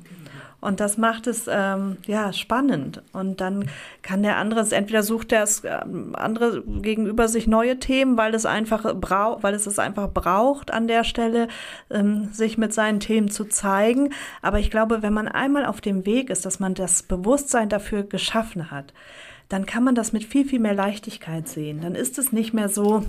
Und 0.66 0.80
das 0.80 0.98
macht 0.98 1.28
es 1.28 1.48
ähm, 1.48 1.98
ja 2.08 2.34
spannend. 2.34 3.04
Und 3.14 3.40
dann 3.40 3.70
kann 4.02 4.24
der 4.24 4.38
andere, 4.38 4.62
entweder 4.76 5.04
sucht 5.04 5.32
der 5.32 5.48
ähm, 5.64 6.16
andere 6.16 6.64
gegenüber 6.64 7.28
sich 7.28 7.46
neue 7.46 7.78
Themen, 7.78 8.18
weil 8.18 8.34
es 8.34 8.48
einfach 8.48 8.96
braucht, 8.96 9.44
weil 9.44 9.54
es 9.54 9.68
es 9.68 9.78
einfach 9.78 10.12
braucht 10.12 10.72
an 10.72 10.88
der 10.88 11.04
Stelle, 11.04 11.48
ähm, 11.92 12.30
sich 12.32 12.58
mit 12.58 12.74
seinen 12.74 13.00
Themen 13.00 13.30
zu 13.30 13.46
zeigen. 13.46 14.12
Aber 14.42 14.60
ich 14.60 14.72
glaube, 14.72 15.04
wenn 15.04 15.14
man 15.14 15.28
einmal 15.28 15.66
auf 15.66 15.82
dem 15.82 16.06
Weg 16.06 16.32
ist, 16.32 16.46
dass 16.46 16.60
man 16.60 16.74
das 16.74 17.04
Bewusstsein 17.04 17.70
dafür 17.70 18.04
geschaffen 18.04 18.72
hat, 18.72 18.94
dann 19.50 19.68
kann 19.68 19.84
man 19.84 19.94
das 19.94 20.14
mit 20.14 20.24
viel, 20.24 20.46
viel 20.48 20.60
mehr 20.60 20.74
Leichtigkeit 20.74 21.48
sehen. 21.48 21.82
Dann 21.82 21.94
ist 21.94 22.18
es 22.18 22.32
nicht 22.32 22.54
mehr 22.54 22.70
so, 22.70 23.04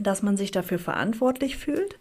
dass 0.00 0.22
man 0.22 0.36
sich 0.36 0.50
dafür 0.50 0.78
verantwortlich 0.78 1.56
fühlt, 1.56 1.98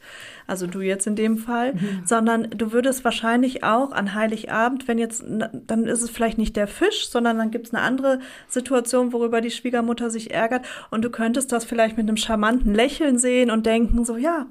also 0.47 0.65
du 0.65 0.81
jetzt 0.81 1.05
in 1.05 1.15
dem 1.15 1.37
Fall, 1.37 1.73
mhm. 1.73 2.01
sondern 2.05 2.49
du 2.49 2.71
würdest 2.71 3.03
wahrscheinlich 3.03 3.63
auch 3.63 3.91
an 3.91 4.15
Heiligabend, 4.15 4.87
wenn 4.87 4.97
jetzt, 4.97 5.23
dann 5.27 5.85
ist 5.85 6.01
es 6.01 6.09
vielleicht 6.09 6.37
nicht 6.37 6.55
der 6.55 6.67
Fisch, 6.67 7.09
sondern 7.09 7.37
dann 7.37 7.51
gibt 7.51 7.67
es 7.67 7.73
eine 7.73 7.83
andere 7.83 8.19
Situation, 8.47 9.13
worüber 9.13 9.41
die 9.41 9.51
Schwiegermutter 9.51 10.09
sich 10.09 10.33
ärgert 10.33 10.65
und 10.89 11.03
du 11.03 11.09
könntest 11.09 11.51
das 11.51 11.65
vielleicht 11.65 11.97
mit 11.97 12.07
einem 12.07 12.17
charmanten 12.17 12.73
Lächeln 12.73 13.17
sehen 13.17 13.51
und 13.51 13.65
denken 13.65 14.05
so, 14.05 14.17
ja, 14.17 14.47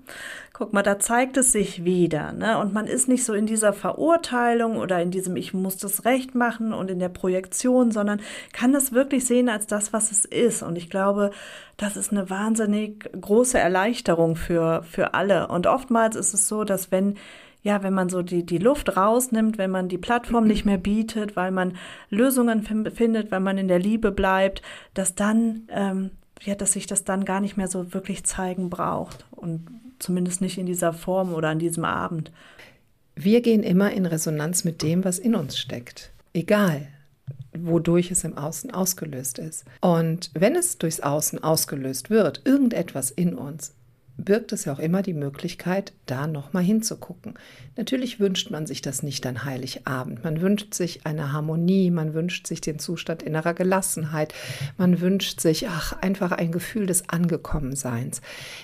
guck 0.59 0.73
mal, 0.73 0.83
da 0.83 0.99
zeigt 0.99 1.37
es 1.37 1.53
sich 1.53 1.85
wieder, 1.85 2.33
ne? 2.33 2.59
Und 2.59 2.73
man 2.75 2.89
ist 2.89 3.07
nicht 3.07 3.25
so 3.25 3.33
in 3.33 3.47
dieser 3.47 3.73
Verurteilung 3.73 4.77
oder 4.77 5.01
in 5.01 5.13
diesem 5.13 5.37
ich 5.37 5.55
muss 5.55 5.77
das 5.77 6.05
recht 6.05 6.35
machen 6.35 6.73
und 6.73 6.91
in 6.91 6.99
der 6.99 7.11
Projektion, 7.11 7.93
sondern 7.93 8.21
kann 8.53 8.73
das 8.73 8.91
wirklich 8.91 9.25
sehen 9.25 9.49
als 9.49 9.69
das, 9.69 9.93
was 9.93 10.11
es 10.11 10.25
ist 10.25 10.65
und 10.65 10.77
ich 10.77 10.91
glaube, 10.91 11.31
das 11.77 11.97
ist 11.97 12.11
eine 12.11 12.29
wahnsinnig 12.29 13.09
große 13.21 13.57
Erleichterung 13.57 14.35
für, 14.35 14.83
für 14.83 15.15
alle. 15.15 15.47
Und 15.47 15.69
oftmals 15.69 16.17
ist 16.17 16.35
es 16.35 16.49
so, 16.49 16.65
dass 16.65 16.91
wenn 16.91 17.15
ja, 17.63 17.83
wenn 17.85 17.95
man 17.95 18.09
so 18.09 18.23
die, 18.23 18.45
die 18.45 18.59
Luft 18.59 18.97
rausnimmt, 18.97 19.59
wenn 19.59 19.71
man 19.71 19.89
die 19.89 19.99
Plattform 19.99 20.47
nicht 20.47 20.65
mehr 20.65 20.79
bietet, 20.79 21.37
weil 21.37 21.51
man 21.51 21.77
Lösungen 22.09 22.63
findet, 22.63 23.31
weil 23.31 23.41
man 23.41 23.59
in 23.59 23.69
der 23.69 23.81
Liebe 23.81 24.11
bleibt, 24.11 24.63
dass 24.95 25.15
dann, 25.15 25.69
ähm, 25.71 26.11
ja, 26.43 26.55
dass 26.55 26.73
sich 26.73 26.87
das 26.87 27.05
dann 27.05 27.25
gar 27.25 27.41
nicht 27.41 27.57
mehr 27.57 27.69
so 27.69 27.93
wirklich 27.93 28.25
zeigen 28.25 28.71
braucht 28.71 29.27
und 29.33 29.67
zumindest 29.99 30.41
nicht 30.41 30.59
in 30.59 30.67
dieser 30.67 30.93
Form 30.93 31.35
oder 31.35 31.49
an 31.49 31.59
diesem 31.59 31.85
Abend. 31.85 32.31
Wir 33.15 33.41
gehen 33.41 33.63
immer 33.63 33.93
in 33.93 34.07
Resonanz 34.07 34.65
mit 34.65 34.83
dem, 34.83 35.05
was 35.05 35.19
in 35.19 35.35
uns 35.35 35.59
steckt. 35.59 36.13
Egal, 36.33 36.87
wodurch 37.53 38.11
es 38.11 38.25
im 38.25 38.37
Außen 38.37 38.73
ausgelöst 38.73 39.39
ist. 39.39 39.65
Und 39.81 40.31
wenn 40.35 40.55
es 40.55 40.79
durchs 40.79 41.01
Außen 41.01 41.43
ausgelöst 41.43 42.11
wird, 42.11 42.43
irgendetwas 42.45 43.11
in 43.11 43.35
uns, 43.35 43.75
birgt 44.19 44.53
es 44.53 44.65
ja 44.65 44.73
auch 44.73 44.81
immer 44.81 45.03
die 45.03 45.15
Möglichkeit, 45.15 45.93
da 46.07 46.27
nochmal 46.27 46.65
hinzugucken. 46.65 47.35
Natürlich 47.77 48.19
wünscht 48.19 48.51
man 48.51 48.67
sich 48.67 48.83
das 48.83 49.05
nicht 49.05 49.25
an 49.25 49.45
Heiligabend. 49.45 50.25
Man 50.25 50.41
wünscht 50.41 50.75
sich 50.75 51.07
eine 51.07 51.33
Harmonie, 51.33 51.93
man 51.93 52.13
wünscht 52.13 52.49
sich 52.49 52.61
den 52.61 52.81
Zustand 52.81 53.23
innerer 53.23 53.55
Gelassenheit, 53.55 54.35
man 54.77 55.01
wünscht 55.01 55.41
sich, 55.41 55.69
ach, 55.69 55.93
einfach 56.03 56.33
ein 56.33 56.51
Gefühl 56.51 56.87
des 56.87 57.09
Angekommenseins. 57.09 58.21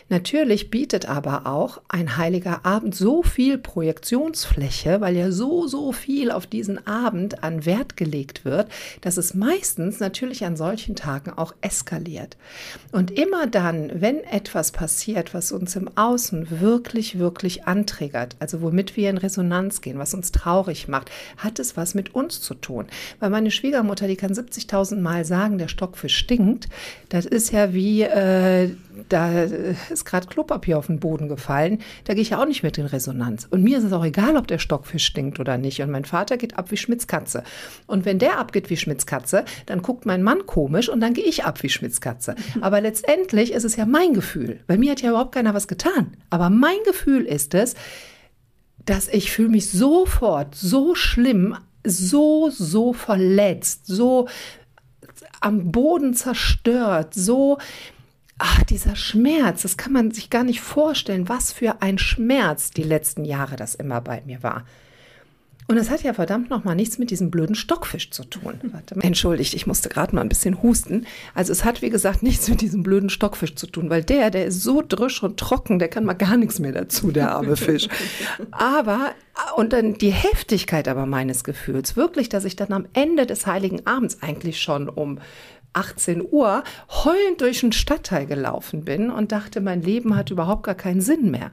Natürlich 0.09 0.71
bietet 0.71 1.09
aber 1.09 1.47
auch 1.47 1.81
ein 1.89 2.17
heiliger 2.17 2.67
Abend 2.67 2.97
so 2.97 3.23
viel 3.23 3.57
Projektionsfläche, 3.57 5.01
weil 5.01 5.17
ja 5.17 5.31
so, 5.31 5.69
so 5.69 5.93
viel 5.93 6.33
auf 6.33 6.49
diesen 6.49 6.85
Abend 6.85 7.45
an 7.45 7.65
Wert 7.65 7.97
gelegt 7.97 8.45
wird, 8.45 8.69
dass 9.03 9.17
es 9.17 9.35
meistens 9.35 10.01
natürlich 10.01 10.45
an 10.45 10.57
solchen 10.57 10.97
Tagen 10.97 11.31
auch 11.31 11.55
eskaliert. 11.61 12.37
Und 12.91 13.13
immer 13.13 13.47
dann, 13.47 13.93
wenn 14.01 14.25
etwas 14.25 14.73
passiert, 14.73 15.33
was 15.33 15.44
was 15.45 15.53
uns 15.53 15.77
im 15.77 15.91
Außen 15.95 16.63
wirklich, 16.63 17.19
wirklich 17.19 17.67
antriggert, 17.67 18.35
also 18.39 18.63
womit 18.63 18.97
wir 18.97 19.11
in 19.11 19.19
Resonanz 19.19 19.83
gehen, 19.83 19.99
was 19.99 20.15
uns 20.15 20.33
traurig 20.33 20.89
macht, 20.89 21.11
hat 21.37 21.59
es 21.59 21.77
was 21.77 21.95
mit 21.95 22.15
uns 22.15 22.41
zu 22.41 22.55
tun. 22.55 22.87
Weil 23.21 23.29
meine 23.29 23.51
Schwiegermutter, 23.51 24.07
die 24.07 24.17
kann 24.17 24.33
70.000 24.33 25.01
Mal 25.01 25.27
sagen, 25.27 25.59
der 25.59 25.69
Stockfisch 25.69 26.17
stinkt. 26.17 26.69
Das 27.11 27.27
ist 27.27 27.53
ja 27.53 27.75
wie, 27.75 28.03
äh, 28.03 28.71
da 29.11 29.43
ist 29.43 30.07
gerade 30.07 30.29
Klopapier 30.29 30.79
auf 30.79 30.87
den 30.87 30.99
Boden 30.99 31.29
gefallen. 31.29 31.81
Da 32.05 32.15
gehe 32.15 32.23
ich 32.23 32.31
ja 32.31 32.41
auch 32.41 32.47
nicht 32.47 32.63
mit 32.63 32.79
in 32.79 32.87
Resonanz. 32.87 33.47
Und 33.51 33.63
mir 33.63 33.77
ist 33.77 33.85
es 33.85 33.93
auch 33.93 34.05
egal, 34.05 34.39
ob 34.39 34.47
der 34.47 34.59
Stockfisch 34.59 35.05
stinkt 35.05 35.41
oder 35.41 35.59
nicht. 35.59 35.83
Und 35.83 35.91
mein 35.91 36.07
Vater 36.07 36.39
geht 36.39 36.57
ab 36.57 36.71
wie 36.71 36.79
Schmitz 36.79 37.07
Katze. 37.07 37.45
Und 37.87 38.07
wenn 38.07 38.19
der 38.19 38.39
abgeht 38.39 38.71
wie 38.71 38.79
Schmitz 38.79 39.05
Katze, 39.05 39.45
dann 39.67 39.83
guckt 39.83 40.07
mein 40.07 40.23
Mann 40.23 40.47
komisch 40.47 40.89
und 40.89 41.01
dann 41.01 41.13
gehe 41.13 41.25
ich 41.25 41.45
ab 41.45 41.63
wie 41.63 41.69
Schmitz 41.69 42.01
Katze. 42.01 42.35
Aber 42.63 42.81
letztendlich 42.81 43.53
ist 43.53 43.65
es 43.65 43.77
ja 43.77 43.85
mein 43.85 44.15
Gefühl. 44.15 44.61
Bei 44.67 44.79
mir 44.79 44.93
hat 44.93 45.03
ja 45.03 45.11
überhaupt 45.11 45.33
keiner 45.35 45.55
was 45.55 45.69
getan. 45.69 46.17
Aber 46.31 46.49
mein 46.49 46.79
Gefühl 46.85 47.25
ist 47.25 47.55
es, 47.55 47.75
dass 48.85 49.09
ich 49.09 49.31
fühle 49.31 49.51
mich 49.51 49.71
sofort 49.71 50.55
so 50.55 50.95
schlimm, 50.95 51.57
so, 51.85 52.51
so 52.51 52.93
verletzt, 52.93 53.87
so 53.87 54.29
am 55.41 55.71
Boden 55.71 56.15
zerstört, 56.15 57.15
so, 57.15 57.59
ach, 58.39 58.63
dieser 58.65 58.97
Schmerz, 58.97 59.63
das 59.63 59.77
kann 59.77 59.93
man 59.93 60.11
sich 60.11 60.31
gar 60.31 60.45
nicht 60.45 60.61
vorstellen, 60.61 61.29
was 61.29 61.53
für 61.53 61.83
ein 61.83 61.99
Schmerz 61.99 62.71
die 62.71 62.83
letzten 62.83 63.25
Jahre 63.25 63.57
das 63.57 63.75
immer 63.75 64.01
bei 64.01 64.23
mir 64.25 64.43
war. 64.43 64.65
Und 65.67 65.79
es 65.79 65.89
hat 65.89 66.03
ja 66.03 66.13
verdammt 66.13 66.51
nochmal 66.51 66.75
nichts 66.75 66.99
mit 66.99 67.11
diesem 67.11 67.31
blöden 67.31 67.55
Stockfisch 67.55 68.11
zu 68.11 68.25
tun. 68.25 68.61
Warte, 68.73 68.97
entschuldigt, 69.01 69.55
ich 69.55 69.67
musste 69.67 69.89
gerade 69.89 70.15
mal 70.15 70.21
ein 70.21 70.29
bisschen 70.29 70.63
husten. 70.63 71.07
Also 71.35 71.53
es 71.53 71.65
hat, 71.65 71.81
wie 71.81 71.91
gesagt, 71.91 72.23
nichts 72.23 72.49
mit 72.49 72.61
diesem 72.61 72.83
blöden 72.83 73.09
Stockfisch 73.09 73.55
zu 73.55 73.67
tun, 73.67 73.89
weil 73.89 74.05
der, 74.05 74.31
der 74.31 74.47
ist 74.47 74.63
so 74.63 74.83
drisch 74.87 75.23
und 75.23 75.39
trocken, 75.39 75.79
der 75.79 75.89
kann 75.89 76.05
mal 76.05 76.15
gar 76.15 76.37
nichts 76.37 76.59
mehr 76.59 76.73
dazu, 76.73 77.11
der 77.11 77.35
arme 77.35 77.57
Fisch. 77.65 77.89
Aber, 78.51 79.13
und 79.57 79.73
dann 79.73 79.95
die 79.95 80.13
Heftigkeit 80.13 80.87
aber 80.87 81.07
meines 81.07 81.45
Gefühls, 81.45 81.97
wirklich, 81.97 82.29
dass 82.29 82.45
ich 82.45 82.57
dann 82.57 82.73
am 82.73 82.87
Ende 82.93 83.25
des 83.25 83.47
Heiligen 83.47 83.87
Abends 83.87 84.23
eigentlich 84.23 84.61
schon 84.61 84.89
um 84.91 85.19
18 85.73 86.23
Uhr 86.31 86.63
heulend 87.05 87.41
durch 87.41 87.61
den 87.61 87.73
Stadtteil 87.73 88.27
gelaufen 88.27 88.85
bin 88.85 89.11
und 89.11 89.33
dachte, 89.33 89.61
mein 89.61 89.83
Leben 89.83 90.15
hat 90.15 90.31
überhaupt 90.31 90.63
gar 90.63 90.75
keinen 90.75 91.01
Sinn 91.01 91.31
mehr. 91.31 91.51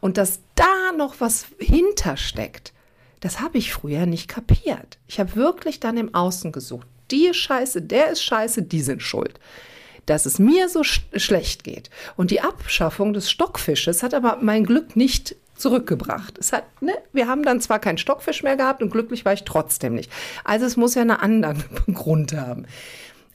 Und 0.00 0.16
dass 0.16 0.40
da 0.56 0.64
noch 0.96 1.20
was 1.20 1.46
hintersteckt, 1.58 2.72
das 3.20 3.40
habe 3.40 3.58
ich 3.58 3.72
früher 3.72 4.06
nicht 4.06 4.28
kapiert. 4.28 4.98
Ich 5.06 5.20
habe 5.20 5.36
wirklich 5.36 5.80
dann 5.80 5.96
im 5.96 6.14
Außen 6.14 6.52
gesucht. 6.52 6.86
Die 7.10 7.26
ist 7.26 7.36
scheiße, 7.36 7.82
der 7.82 8.10
ist 8.10 8.22
scheiße, 8.22 8.62
die 8.62 8.82
sind 8.82 9.02
schuld. 9.02 9.38
Dass 10.06 10.26
es 10.26 10.38
mir 10.38 10.68
so 10.68 10.82
sch 10.82 11.02
schlecht 11.16 11.64
geht. 11.64 11.90
Und 12.16 12.30
die 12.30 12.40
Abschaffung 12.40 13.12
des 13.12 13.30
Stockfisches 13.30 14.02
hat 14.02 14.14
aber 14.14 14.38
mein 14.40 14.64
Glück 14.64 14.96
nicht 14.96 15.36
zurückgebracht. 15.54 16.38
Es 16.38 16.52
hat, 16.52 16.64
ne, 16.80 16.94
wir 17.12 17.28
haben 17.28 17.42
dann 17.42 17.60
zwar 17.60 17.78
keinen 17.78 17.98
Stockfisch 17.98 18.42
mehr 18.42 18.56
gehabt 18.56 18.82
und 18.82 18.90
glücklich 18.90 19.24
war 19.24 19.34
ich 19.34 19.44
trotzdem 19.44 19.94
nicht. 19.94 20.10
Also 20.42 20.64
es 20.64 20.76
muss 20.76 20.94
ja 20.94 21.02
einen 21.02 21.10
anderen 21.10 21.62
Grund 21.94 22.32
haben. 22.32 22.64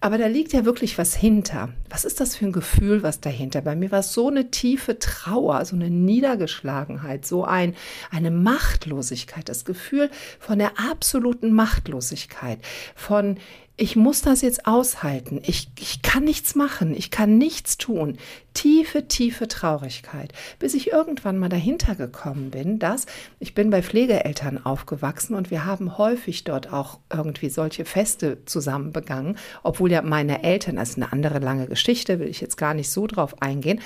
Aber 0.05 0.19
da 0.19 0.27
liegt 0.27 0.53
ja 0.53 0.65
wirklich 0.65 1.00
was 1.00 1.15
hinter. 1.15 1.69
Was 1.89 2.05
ist 2.05 2.19
das 2.19 2.35
für 2.35 2.45
ein 2.45 2.51
Gefühl, 2.51 3.01
was 3.01 3.21
dahinter? 3.21 3.62
Bei 3.62 3.75
mir 3.75 3.89
war 3.89 4.01
es 4.01 4.13
so 4.13 4.27
eine 4.27 4.51
tiefe 4.51 5.00
Trauer, 5.00 5.65
so 5.65 5.75
eine 5.75 5.89
Niedergeschlagenheit, 5.89 7.25
so 7.25 7.43
ein, 7.43 7.74
eine 8.12 8.29
Machtlosigkeit, 8.29 9.50
das 9.50 9.65
Gefühl 9.65 10.12
von 10.39 10.59
der 10.59 10.74
absoluten 10.79 11.53
Machtlosigkeit, 11.53 12.59
von 12.93 13.38
ich 13.77 13.98
muss 13.98 14.22
das 14.22 14.41
jetzt 14.41 14.67
aushalten. 14.67 15.41
Ich, 15.44 15.70
ich 15.77 16.01
kann 16.01 16.24
nichts 16.24 16.55
machen. 16.55 16.96
Ich 16.96 17.12
kann 17.12 17.38
nichts 17.38 17.77
tun. 17.77 18.17
Tiefe, 18.53 19.08
tiefe 19.08 19.50
Traurigkeit. 19.50 20.32
Bis 20.60 20.74
ich 20.74 20.94
irgendwann 20.94 21.38
mal 21.38 21.50
dahinter 21.50 21.96
gekommen 21.96 22.51
bin, 22.51 22.79
dass 22.79 23.05
ich 23.39 23.53
bin 23.53 23.70
bei 23.70 23.84
Pflegeeltern 23.84 24.63
aufgewachsen 24.65 25.36
und 25.36 25.51
wir 25.51 25.65
haben 25.65 25.98
häufig 25.98 26.46
dort 26.46 26.72
auch 26.72 27.00
irgendwie 27.12 27.50
solche 27.50 27.84
Feste 27.84 28.46
zusammen 28.46 28.94
begangen, 28.94 29.38
obwohl 29.62 29.91
ja 29.91 30.01
meine 30.01 30.44
Eltern, 30.44 30.77
das 30.77 30.91
ist 30.91 30.98
eine 30.98 31.12
andere 31.12 31.39
lange 31.39 31.67
Geschichte, 31.67 32.20
will 32.20 32.29
ich 32.29 32.39
jetzt 32.39 32.58
gar 32.58 32.74
nicht 32.74 32.89
so 32.89 33.08
drauf 33.08 33.41
eingehen. 33.41 33.82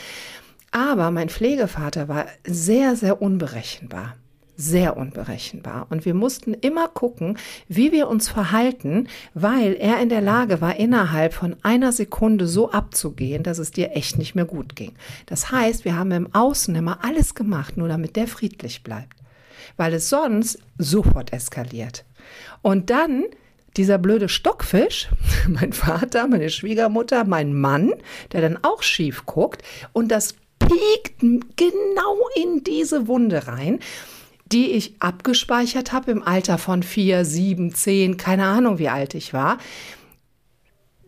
Aber 0.69 1.09
mein 1.09 1.29
Pflegevater 1.29 2.07
war 2.07 2.27
sehr, 2.45 2.95
sehr 2.95 3.23
unberechenbar 3.23 4.15
sehr 4.59 4.97
unberechenbar. 4.97 5.87
Und 5.89 6.03
wir 6.03 6.13
mussten 6.13 6.53
immer 6.53 6.89
gucken, 6.89 7.37
wie 7.69 7.93
wir 7.93 8.09
uns 8.09 8.27
verhalten, 8.27 9.07
weil 9.33 9.73
er 9.73 10.01
in 10.01 10.09
der 10.09 10.19
Lage 10.19 10.59
war, 10.59 10.75
innerhalb 10.75 11.33
von 11.33 11.55
einer 11.63 11.93
Sekunde 11.93 12.45
so 12.45 12.69
abzugehen, 12.69 13.41
dass 13.41 13.57
es 13.57 13.71
dir 13.71 13.95
echt 13.95 14.17
nicht 14.17 14.35
mehr 14.35 14.43
gut 14.43 14.75
ging. 14.75 14.91
Das 15.27 15.49
heißt, 15.49 15.85
wir 15.85 15.95
haben 15.95 16.11
im 16.11 16.35
Außen 16.35 16.75
immer 16.75 17.05
alles 17.05 17.35
gemacht, 17.35 17.77
nur 17.77 17.87
damit 17.87 18.17
der 18.17 18.27
friedlich 18.27 18.83
bleibt. 18.83 19.15
Weil 19.77 19.93
es 19.93 20.09
sonst 20.09 20.59
sofort 20.77 21.31
eskaliert. 21.31 22.03
Und 22.61 22.89
dann 22.89 23.23
dieser 23.77 23.97
blöde 23.97 24.27
Stockfisch, 24.27 25.07
mein 25.47 25.71
Vater, 25.71 26.27
meine 26.27 26.49
Schwiegermutter, 26.49 27.23
mein 27.23 27.53
Mann, 27.53 27.93
der 28.33 28.41
dann 28.41 28.59
auch 28.61 28.83
schief 28.83 29.25
guckt 29.25 29.63
und 29.93 30.09
das 30.09 30.35
piekt 30.59 31.21
genau 31.55 32.17
in 32.35 32.65
diese 32.65 33.07
Wunde 33.07 33.47
rein 33.47 33.79
die 34.51 34.71
ich 34.71 34.93
abgespeichert 34.99 35.91
habe 35.91 36.11
im 36.11 36.23
Alter 36.23 36.57
von 36.57 36.83
vier, 36.83 37.25
sieben, 37.25 37.73
zehn, 37.73 38.17
keine 38.17 38.45
Ahnung, 38.45 38.79
wie 38.79 38.89
alt 38.89 39.13
ich 39.13 39.33
war 39.33 39.57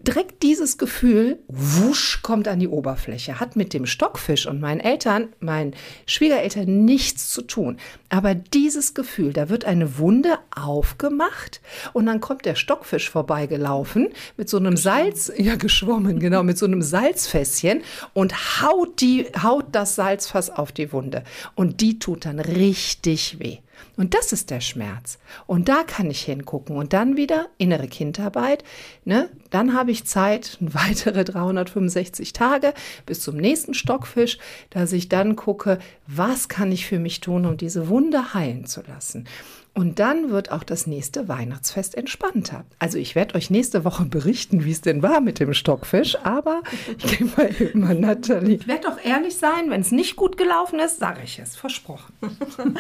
direkt 0.08 0.44
dieses 0.44 0.78
Gefühl, 0.78 1.40
wusch, 1.48 2.22
kommt 2.22 2.48
an 2.48 2.60
die 2.60 2.68
Oberfläche. 2.68 3.40
Hat 3.40 3.56
mit 3.56 3.74
dem 3.74 3.86
Stockfisch 3.86 4.48
und 4.48 4.60
meinen 4.60 4.80
Eltern, 4.80 5.30
meinen 5.40 5.74
Schwiegereltern 6.06 6.86
nichts 6.86 7.30
zu 7.30 7.42
tun. 7.42 7.78
Aber 8.10 8.36
dieses 8.36 8.94
Gefühl, 8.94 9.34
da 9.34 9.50
wird 9.50 9.66
eine 9.66 9.98
Wunde 9.98 10.40
aufgemacht 10.56 11.62
und 11.94 12.06
dann 12.06 12.20
kommt 12.20 12.46
der 12.46 12.56
Stockfisch 12.56 13.10
vorbeigelaufen 13.10 14.10
mit 14.38 14.50
so 14.50 14.58
einem 14.58 14.78
Salz, 14.78 15.32
ja 15.38 15.56
geschwommen, 15.56 16.20
genau, 16.20 16.44
mit 16.44 16.58
so 16.58 16.66
einem 16.66 16.82
Salzfässchen 16.82 17.82
und 18.14 18.62
haut 18.62 19.02
die, 19.02 19.28
haut 19.42 19.66
das 19.72 19.96
Salzfass 19.96 20.50
auf 20.50 20.72
die 20.72 20.92
Wunde. 20.92 21.24
Und 21.56 21.82
die 21.82 22.00
tut 22.00 22.26
dann 22.26 22.40
richtig 22.40 23.40
weh. 23.40 23.60
Und 23.98 24.14
das 24.14 24.32
ist 24.34 24.50
der 24.50 24.62
Schmerz. 24.62 25.20
Und 25.48 25.70
da 25.70 25.84
kann 25.84 26.10
ich 26.10 26.22
hingucken. 26.22 26.76
Und 26.76 26.94
dann 26.94 27.18
wieder 27.18 27.48
innere 27.58 27.88
Kindarbeit. 27.88 28.64
Ne? 29.06 29.30
Dann 29.50 29.74
habe 29.74 29.92
ich 29.92 30.06
Zeit, 30.06 30.58
weitere 30.60 31.24
365 31.24 32.34
Tage 32.34 32.74
bis 33.06 33.22
zum 33.22 33.38
nächsten 33.38 33.74
Stockfisch, 33.74 34.38
dass 34.70 34.94
ich 34.94 35.10
dann 35.10 35.36
gucke, 35.36 35.80
was 36.08 36.50
kann 36.50 36.72
ich 36.72 36.86
für 36.86 37.00
mich 37.00 37.20
tun, 37.20 37.46
um 37.46 37.58
diese 37.58 37.88
Wunde 37.88 38.34
heilen 38.34 38.66
zu 38.66 38.82
lassen. 38.82 39.28
Und 39.74 40.00
dann 40.00 40.32
wird 40.32 40.52
auch 40.52 40.64
das 40.64 40.86
nächste 40.86 41.30
Weihnachtsfest 41.30 41.96
entspannter. 41.96 42.66
Also 42.78 42.98
ich 42.98 43.16
werde 43.16 43.36
euch 43.36 43.50
nächste 43.50 43.86
Woche 43.86 44.04
berichten, 44.04 44.66
wie 44.66 44.72
es 44.72 44.82
denn 44.82 45.02
war 45.02 45.22
mit 45.22 45.40
dem 45.40 45.54
Stockfisch, 45.54 46.18
aber 46.24 46.62
ich 46.98 47.18
gehe 47.18 47.28
mal 47.38 47.50
eben 47.58 47.86
an 47.86 48.02
Nathalie. 48.02 48.58
Ich 48.58 48.68
werde 48.68 48.90
doch 48.90 49.02
ehrlich 49.02 49.38
sein, 49.38 49.70
wenn 49.70 49.80
es 49.80 49.94
nicht 49.94 50.18
gut 50.18 50.36
gelaufen 50.38 50.80
ist, 50.80 51.00
sage 51.00 51.22
ich 51.24 51.40
es, 51.40 51.56
versprochen. 51.56 52.14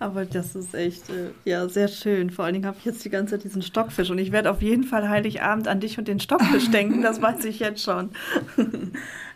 aber 0.00 0.26
das 0.26 0.54
ist 0.54 0.74
echt, 0.74 1.08
äh, 1.08 1.30
ja, 1.46 1.66
sehr 1.70 1.88
schön. 1.88 2.28
Vor 2.28 2.44
allen 2.44 2.54
Dingen 2.54 2.66
habe 2.66 2.76
ich 2.78 2.84
jetzt 2.84 3.02
die 3.06 3.10
ganze 3.10 3.36
Zeit 3.36 3.44
diesen 3.44 3.62
Stockfisch 3.62 4.10
und 4.10 4.18
ich 4.18 4.30
werde 4.30 4.50
auf 4.50 4.60
jeden 4.60 4.84
Fall 4.84 5.08
Heiligabend 5.08 5.66
an 5.66 5.80
dich 5.80 5.98
und 5.98 6.08
den 6.08 6.20
Stockfisch 6.20 6.70
denken, 6.70 7.00
das 7.00 7.22
weiß 7.22 7.46
ich 7.46 7.58
jetzt 7.58 7.82
schon. 7.82 8.10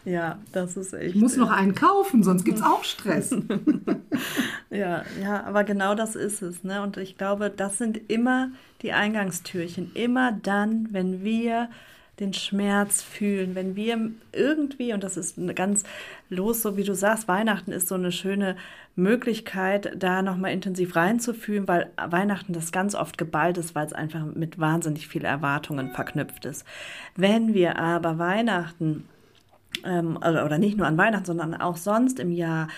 Ja, 0.08 0.38
das 0.52 0.78
ist 0.78 0.94
echt. 0.94 1.14
Ich 1.14 1.20
muss 1.20 1.36
noch 1.36 1.50
einen 1.50 1.74
kaufen, 1.74 2.22
sonst 2.22 2.44
gibt 2.44 2.58
es 2.58 2.64
auch 2.64 2.82
Stress. 2.82 3.30
ja, 4.70 5.04
ja, 5.22 5.44
aber 5.44 5.64
genau 5.64 5.94
das 5.94 6.16
ist 6.16 6.40
es. 6.40 6.64
Ne? 6.64 6.82
Und 6.82 6.96
ich 6.96 7.18
glaube, 7.18 7.52
das 7.54 7.76
sind 7.76 8.00
immer 8.10 8.50
die 8.80 8.92
Eingangstürchen. 8.92 9.90
Immer 9.92 10.32
dann, 10.32 10.88
wenn 10.92 11.24
wir 11.24 11.68
den 12.20 12.32
Schmerz 12.32 13.02
fühlen, 13.02 13.54
wenn 13.54 13.76
wir 13.76 14.10
irgendwie, 14.32 14.94
und 14.94 15.04
das 15.04 15.18
ist 15.18 15.36
ganz 15.54 15.84
los, 16.30 16.62
so 16.62 16.78
wie 16.78 16.84
du 16.84 16.94
sagst, 16.94 17.28
Weihnachten 17.28 17.70
ist 17.70 17.88
so 17.88 17.94
eine 17.94 18.10
schöne 18.10 18.56
Möglichkeit, 18.96 19.92
da 19.94 20.22
nochmal 20.22 20.52
intensiv 20.52 20.96
reinzufühlen, 20.96 21.68
weil 21.68 21.90
Weihnachten 21.96 22.54
das 22.54 22.72
ganz 22.72 22.94
oft 22.94 23.18
geballt 23.18 23.58
ist, 23.58 23.74
weil 23.74 23.86
es 23.86 23.92
einfach 23.92 24.24
mit 24.24 24.58
wahnsinnig 24.58 25.06
vielen 25.06 25.26
Erwartungen 25.26 25.90
verknüpft 25.90 26.46
ist. 26.46 26.64
Wenn 27.14 27.52
wir 27.52 27.78
aber 27.78 28.18
Weihnachten 28.18 29.04
ähm, 29.84 30.16
oder, 30.16 30.44
oder 30.44 30.58
nicht 30.58 30.76
nur 30.76 30.86
an 30.86 30.98
Weihnachten, 30.98 31.26
sondern 31.26 31.54
auch 31.54 31.76
sonst 31.76 32.18
im 32.20 32.30
Jahr 32.32 32.68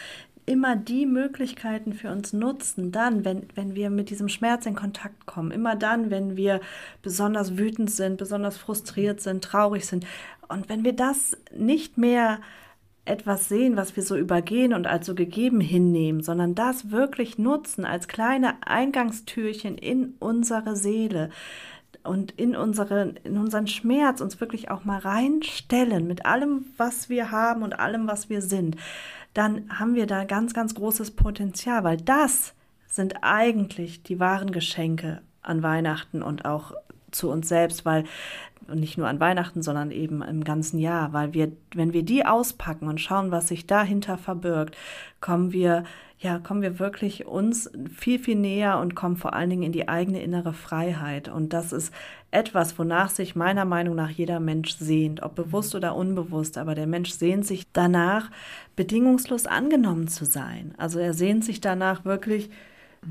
immer 0.47 0.75
die 0.75 1.07
Möglichkeiten 1.07 1.93
für 1.93 2.11
uns 2.11 2.33
nutzen, 2.33 2.91
dann, 2.91 3.25
wenn, 3.25 3.47
wenn 3.55 3.75
wir 3.75 3.89
mit 3.89 4.11
diesem 4.11 4.29
Schmerz 4.29 4.67
in 4.67 4.75
Kontakt 4.75 5.27
kommen, 5.27 5.53
immer 5.53 5.77
dann, 5.77 6.11
wenn 6.11 6.37
wir 6.37 6.61
besonders 7.03 7.57
wütend 7.57 7.91
sind, 7.91 8.17
besonders 8.17 8.57
frustriert 8.57 9.21
sind, 9.21 9.45
traurig 9.45 9.87
sind. 9.87 10.07
Und 10.49 10.69
wenn 10.69 10.85
wir 10.85 10.95
das 10.95 11.37
nicht 11.57 11.99
mehr 11.99 12.41
etwas 13.05 13.49
sehen, 13.49 13.77
was 13.77 13.97
wir 13.97 14.03
so 14.03 14.17
übergehen 14.17 14.75
und 14.75 14.87
als 14.87 15.07
so 15.07 15.15
gegeben 15.15 15.61
hinnehmen, 15.61 16.23
sondern 16.23 16.55
das 16.55 16.91
wirklich 16.91 17.39
nutzen 17.39 17.85
als 17.85 18.09
kleine 18.09 18.55
Eingangstürchen 18.67 19.79
in 19.79 20.15
unsere 20.19 20.77
Seele, 20.77 21.31
und 22.05 22.33
in, 22.33 22.57
unsere, 22.57 23.15
in 23.25 23.37
unseren 23.37 23.67
Schmerz 23.67 24.21
uns 24.21 24.41
wirklich 24.41 24.71
auch 24.71 24.85
mal 24.85 24.99
reinstellen 24.99 26.07
mit 26.07 26.27
allem, 26.27 26.67
was 26.77 27.09
wir 27.09 27.31
haben 27.31 27.63
und 27.63 27.79
allem, 27.79 28.07
was 28.07 28.31
wir 28.31 28.43
sind, 28.43 28.77
dann 29.35 29.79
haben 29.79 29.95
wir 29.95 30.07
da 30.07 30.25
ganz, 30.25 30.55
ganz 30.55 30.75
großes 30.75 31.13
Potenzial, 31.13 31.85
weil 31.85 31.99
das 31.99 32.55
sind 32.89 33.23
eigentlich 33.23 34.03
die 34.03 34.19
wahren 34.19 34.51
Geschenke 34.51 35.23
an 35.43 35.63
Weihnachten 35.63 36.23
und 36.23 36.45
auch 36.45 36.73
zu 37.11 37.31
uns 37.31 37.49
selbst, 37.49 37.85
weil 37.85 38.05
und 38.69 38.81
nicht 38.81 38.97
nur 38.97 39.09
an 39.09 39.21
Weihnachten, 39.21 39.63
sondern 39.63 39.91
eben 39.91 40.23
im 40.23 40.45
ganzen 40.45 40.79
Jahr, 40.79 41.13
weil 41.13 41.35
wir, 41.35 41.53
wenn 41.75 41.93
wir 41.93 42.05
die 42.05 42.25
auspacken 42.25 42.89
und 42.89 43.01
schauen, 43.01 43.31
was 43.31 43.49
sich 43.49 43.67
dahinter 43.67 44.17
verbirgt, 44.17 44.77
kommen 45.21 45.53
wir 45.53 45.85
ja, 46.23 46.39
kommen 46.39 46.61
wir 46.61 46.79
wirklich 46.79 47.27
uns 47.27 47.71
viel, 47.97 48.19
viel 48.19 48.37
näher 48.37 48.79
und 48.79 48.95
kommen 48.95 49.17
vor 49.17 49.33
allen 49.33 49.49
Dingen 49.49 49.63
in 49.63 49.73
die 49.73 49.89
eigene 49.89 50.23
innere 50.23 50.53
Freiheit. 50.53 51.29
Und 51.31 51.55
das 51.55 51.73
ist 51.73 51.95
etwas, 52.31 52.79
wonach 52.79 53.09
sich 53.09 53.37
meiner 53.37 53.65
Meinung 53.65 53.95
nach 53.95 54.11
jeder 54.11 54.39
Mensch 54.39 54.77
sehnt, 54.77 55.23
ob 55.23 55.35
bewusst 55.35 55.75
oder 55.75 55.97
unbewusst. 55.97 56.59
Aber 56.59 56.75
der 56.75 56.87
Mensch 56.87 57.11
sehnt 57.13 57.47
sich 57.47 57.73
danach, 57.73 58.31
bedingungslos 58.77 59.47
angenommen 59.47 60.09
zu 60.09 60.27
sein. 60.27 60.75
Also 60.77 60.99
er 60.99 61.15
sehnt 61.15 61.43
sich 61.43 61.63
danach 61.63 62.05
wirklich, 62.05 62.51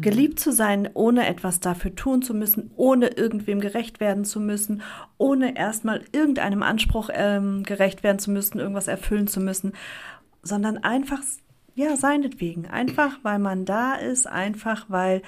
geliebt 0.02 0.39
zu 0.39 0.52
sein, 0.52 0.88
ohne 0.93 1.26
etwas 1.26 1.60
dafür 1.62 1.95
tun 1.95 2.22
zu 2.22 2.36
müssen, 2.36 2.69
ohne 2.76 3.08
irgendwem 3.08 3.60
gerecht 3.60 4.00
werden 4.00 4.24
zu 4.24 4.39
müssen, 4.39 4.84
ohne 5.17 5.58
erstmal 5.58 6.04
irgendeinem 6.12 6.62
Anspruch 6.62 7.10
ähm, 7.12 7.63
gerecht 7.63 8.04
werden 8.04 8.19
zu 8.19 8.30
müssen, 8.30 8.60
irgendwas 8.60 8.88
erfüllen 8.88 9.26
zu 9.26 9.39
müssen, 9.39 9.74
sondern 10.43 10.78
einfach 10.78 11.24
ja, 11.75 11.95
seinetwegen. 11.95 12.67
Einfach, 12.67 13.19
weil 13.23 13.39
man 13.39 13.65
da 13.65 13.95
ist, 13.95 14.27
einfach, 14.27 14.86
weil, 14.89 15.21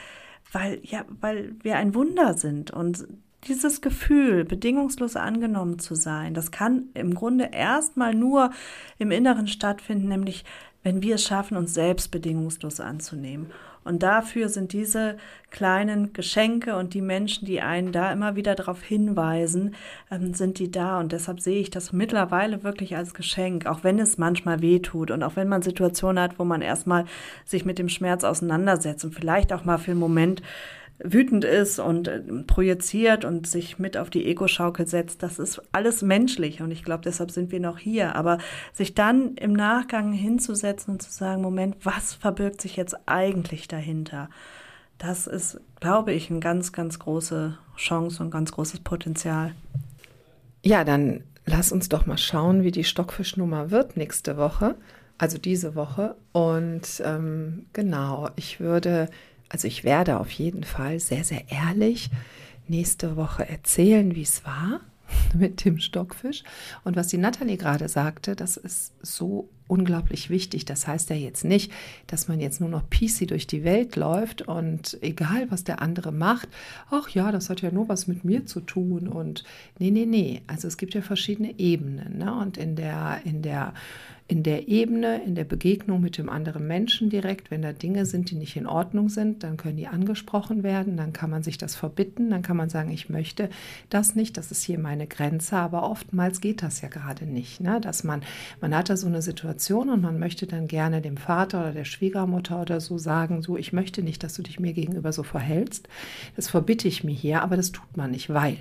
weil, 0.52 0.80
ja, 0.84 1.06
weil 1.20 1.56
wir 1.62 1.78
ein 1.78 1.96
Wunder 1.96 2.34
sind. 2.34 2.72
Und 2.72 3.08
dieses 3.48 3.82
Gefühl, 3.82 4.46
bedingungslos 4.46 5.16
angenommen 5.16 5.80
zu 5.80 5.96
sein, 5.96 6.34
das 6.34 6.52
kann 6.52 6.90
im 6.94 7.16
Grunde 7.16 7.50
erstmal 7.52 8.14
nur 8.14 8.52
im 9.00 9.12
Inneren 9.12 9.48
stattfinden, 9.48 10.10
nämlich 10.10 10.46
wenn 10.84 11.02
wir 11.02 11.16
es 11.16 11.24
schaffen, 11.24 11.58
uns 11.58 11.74
selbst 11.74 12.12
bedingungslos 12.12 12.80
anzunehmen. 12.80 13.52
Und 13.84 14.04
dafür 14.04 14.48
sind 14.48 14.74
diese 14.74 15.18
kleinen 15.50 16.14
Geschenke 16.14 16.76
und 16.76 16.94
die 16.94 17.02
Menschen, 17.02 17.46
die 17.46 17.62
einen 17.62 17.92
da 17.92 18.12
immer 18.12 18.36
wieder 18.36 18.54
darauf 18.56 18.82
hinweisen, 18.84 19.76
ähm, 20.12 20.34
sind 20.34 20.60
die 20.60 20.72
da. 20.72 21.00
Und 21.00 21.12
deshalb 21.12 21.40
sehe 21.40 21.60
ich 21.60 21.72
das 21.72 21.92
mittlerweile 21.92 22.64
wirklich 22.64 22.96
als 22.96 23.14
Geschenk, 23.14 23.66
auch 23.66 23.84
wenn 23.84 24.00
es 24.00 24.18
manchmal 24.18 24.62
weh 24.62 24.80
tut 24.80 25.10
und 25.10 25.24
auch 25.24 25.36
wenn 25.36 25.48
man 25.48 25.62
Situationen 25.62 26.22
hat, 26.22 26.38
wo 26.38 26.46
man 26.46 26.62
erstmal 26.62 27.06
sich 27.46 27.66
mit 27.66 27.80
dem 27.80 27.90
Schmerz 27.90 28.24
auseinandersetzt 28.24 29.04
und 29.04 29.16
vielleicht 29.16 29.52
auch 29.52 29.66
mal 29.66 29.78
für 29.78 29.92
einen 29.92 30.00
Moment 30.00 30.42
wütend 31.04 31.44
ist 31.44 31.80
und 31.80 32.08
äh, 32.08 32.22
projiziert 32.46 33.26
und 33.26 33.48
sich 33.48 33.80
mit 33.80 33.98
auf 33.98 34.10
die 34.10 34.26
Ego-Schaukel 34.26 34.88
setzt. 34.88 35.24
Das 35.24 35.40
ist 35.40 35.62
alles 35.72 36.02
menschlich 36.02 36.62
und 36.62 36.72
ich 36.72 36.84
glaube, 36.84 37.04
deshalb 37.04 37.32
sind 37.32 37.52
wir 37.52 37.60
noch 37.60 37.78
hier. 37.78 38.16
Aber 38.16 38.38
sich 38.74 38.94
dann 38.94 39.36
im 39.36 39.54
Nachgang 39.54 40.14
hinzusetzen 40.14 40.94
und 40.94 41.02
zu 41.02 41.12
sagen, 41.12 41.42
Moment, 41.42 41.78
was 41.84 42.14
verbirgt 42.14 42.62
sich 42.62 42.76
jetzt 42.76 42.96
eigentlich 43.06 43.68
dahinter? 43.68 44.30
Das 44.98 45.26
ist, 45.26 45.60
glaube 45.80 46.14
ich, 46.14 46.30
eine 46.30 46.40
ganz, 46.40 46.72
ganz 46.72 47.00
große 47.00 47.58
Chance 47.76 48.24
und 48.24 48.30
ganz 48.30 48.52
großes 48.52 48.82
Potenzial. 48.82 49.54
Ja, 50.64 50.84
dann 50.84 51.24
lass 51.46 51.72
uns 51.72 51.90
doch 51.90 52.06
mal 52.06 52.20
schauen, 52.20 52.64
wie 52.64 52.72
die 52.72 52.84
Stockfischnummer 52.84 53.72
wird 53.72 53.98
nächste 53.98 54.38
Woche, 54.38 54.76
also 55.18 55.40
diese 55.40 55.74
Woche. 55.74 56.16
Und 56.34 57.02
ähm, 57.04 57.66
genau, 57.74 58.30
ich 58.36 58.60
würde 58.60 59.10
also 59.52 59.68
ich 59.68 59.84
werde 59.84 60.20
auf 60.20 60.32
jeden 60.32 60.64
Fall 60.64 61.00
sehr, 61.00 61.26
sehr 61.26 61.44
ehrlich 61.52 62.10
nächste 62.70 63.18
Woche 63.18 63.48
erzählen, 63.48 64.16
wie 64.16 64.22
es 64.22 64.46
war 64.46 64.80
mit 65.38 65.66
dem 65.66 65.78
Stockfisch. 65.80 66.44
Und 66.86 66.96
was 66.96 67.08
die 67.08 67.18
Nathalie 67.18 67.58
gerade 67.58 67.90
sagte, 67.90 68.38
das 68.38 68.56
ist 68.56 68.94
so 69.02 69.50
unglaublich 69.68 70.30
wichtig. 70.30 70.64
Das 70.64 70.88
heißt 70.88 71.10
ja 71.10 71.18
jetzt 71.18 71.44
nicht, 71.44 71.72
dass 72.08 72.30
man 72.30 72.40
jetzt 72.40 72.62
nur 72.62 72.70
noch 72.70 72.90
PC 72.90 73.28
durch 73.28 73.46
die 73.46 73.66
Welt 73.66 73.98
läuft 73.98 74.42
und 74.42 74.98
egal, 75.02 75.50
was 75.50 75.66
der 75.66 75.82
andere 75.82 76.14
macht, 76.14 76.48
ach 76.90 77.10
ja, 77.10 77.32
das 77.32 77.50
hat 77.50 77.62
ja 77.62 77.72
nur 77.72 77.90
was 77.90 78.08
mit 78.08 78.24
mir 78.24 78.46
zu 78.46 78.62
tun 78.62 79.08
und 79.08 79.44
nee, 79.80 79.92
nee, 79.92 80.06
nee. 80.06 80.42
Also 80.48 80.68
es 80.68 80.78
gibt 80.78 80.94
ja 80.94 81.02
verschiedene 81.02 81.58
Ebenen. 81.58 82.18
Ne? 82.18 82.34
Und 82.34 82.58
in 82.58 82.76
der, 82.76 83.22
in 83.26 83.42
der 83.42 83.74
in 84.32 84.44
der 84.44 84.70
Ebene, 84.70 85.22
in 85.26 85.36
der 85.36 85.44
Begegnung 85.44 86.00
mit 86.00 86.18
dem 86.18 86.30
anderen 86.30 86.66
Menschen 86.66 87.10
direkt, 87.10 87.52
wenn 87.52 87.62
da 87.62 87.74
Dinge 87.74 88.06
sind, 88.06 88.32
die 88.32 88.36
nicht 88.36 88.56
in 88.56 88.66
Ordnung 88.66 89.10
sind, 89.10 89.44
dann 89.44 89.58
können 89.58 89.76
die 89.76 89.88
angesprochen 89.88 90.64
werden, 90.64 90.96
dann 90.96 91.12
kann 91.12 91.30
man 91.30 91.44
sich 91.44 91.58
das 91.58 91.76
verbitten, 91.76 92.30
dann 92.30 92.42
kann 92.42 92.56
man 92.56 92.70
sagen, 92.70 92.92
ich 92.92 93.10
möchte 93.10 93.50
das 93.90 94.16
nicht, 94.16 94.38
das 94.38 94.50
ist 94.50 94.64
hier 94.64 94.80
meine 94.80 95.06
Grenze, 95.06 95.58
aber 95.58 95.84
oftmals 95.84 96.40
geht 96.40 96.64
das 96.64 96.80
ja 96.80 96.88
gerade 96.88 97.26
nicht, 97.26 97.60
ne? 97.60 97.82
dass 97.82 98.06
man, 98.06 98.22
man 98.62 98.74
hat 98.74 98.90
da 98.90 98.96
so 98.96 99.08
eine 99.08 99.22
Situation 99.22 99.90
und 99.90 100.02
man 100.02 100.18
möchte 100.18 100.48
dann 100.48 100.70
gerne 100.70 101.02
dem 101.02 101.18
Vater 101.18 101.60
oder 101.60 101.74
der 101.74 101.84
Schwiegermutter 101.84 102.62
oder 102.62 102.80
so 102.80 102.98
sagen, 102.98 103.42
so, 103.42 103.58
ich 103.58 103.74
möchte 103.74 104.02
nicht, 104.02 104.24
dass 104.24 104.36
du 104.36 104.44
dich 104.44 104.62
mir 104.62 104.72
gegenüber 104.72 105.12
so 105.12 105.24
verhältst, 105.24 105.90
das 106.38 106.48
verbitte 106.48 106.88
ich 106.88 107.04
mir 107.04 107.14
hier, 107.14 107.42
aber 107.42 107.58
das 107.58 107.74
tut 107.74 107.98
man 107.98 108.12
nicht, 108.12 108.30
weil 108.30 108.60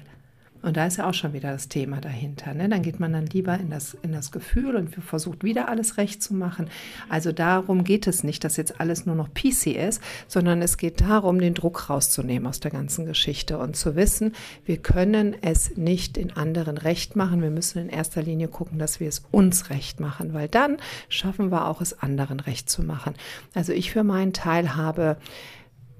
und 0.62 0.76
da 0.76 0.86
ist 0.86 0.98
ja 0.98 1.08
auch 1.08 1.14
schon 1.14 1.32
wieder 1.32 1.52
das 1.52 1.68
Thema 1.68 2.00
dahinter. 2.00 2.52
Ne? 2.54 2.68
Dann 2.68 2.82
geht 2.82 3.00
man 3.00 3.12
dann 3.12 3.26
lieber 3.26 3.58
in 3.58 3.70
das, 3.70 3.96
in 4.02 4.12
das 4.12 4.30
Gefühl 4.30 4.76
und 4.76 4.94
versucht 4.94 5.42
wieder 5.42 5.68
alles 5.68 5.96
recht 5.96 6.22
zu 6.22 6.34
machen. 6.34 6.68
Also 7.08 7.32
darum 7.32 7.84
geht 7.84 8.06
es 8.06 8.24
nicht, 8.24 8.44
dass 8.44 8.56
jetzt 8.56 8.80
alles 8.80 9.06
nur 9.06 9.14
noch 9.16 9.32
PC 9.32 9.68
ist, 9.68 10.02
sondern 10.28 10.60
es 10.60 10.76
geht 10.76 11.00
darum, 11.00 11.40
den 11.40 11.54
Druck 11.54 11.88
rauszunehmen 11.88 12.46
aus 12.46 12.60
der 12.60 12.70
ganzen 12.70 13.06
Geschichte 13.06 13.58
und 13.58 13.76
zu 13.76 13.96
wissen, 13.96 14.34
wir 14.64 14.76
können 14.76 15.34
es 15.40 15.76
nicht 15.76 16.18
in 16.18 16.32
anderen 16.32 16.76
recht 16.76 17.16
machen. 17.16 17.42
Wir 17.42 17.50
müssen 17.50 17.78
in 17.78 17.88
erster 17.88 18.22
Linie 18.22 18.48
gucken, 18.48 18.78
dass 18.78 19.00
wir 19.00 19.08
es 19.08 19.22
uns 19.30 19.70
recht 19.70 20.00
machen, 20.00 20.34
weil 20.34 20.48
dann 20.48 20.76
schaffen 21.08 21.50
wir 21.50 21.66
auch 21.66 21.80
es 21.80 21.98
anderen 22.00 22.40
recht 22.40 22.68
zu 22.68 22.82
machen. 22.82 23.14
Also 23.54 23.72
ich 23.72 23.90
für 23.90 24.04
meinen 24.04 24.32
Teil 24.32 24.76
habe 24.76 25.16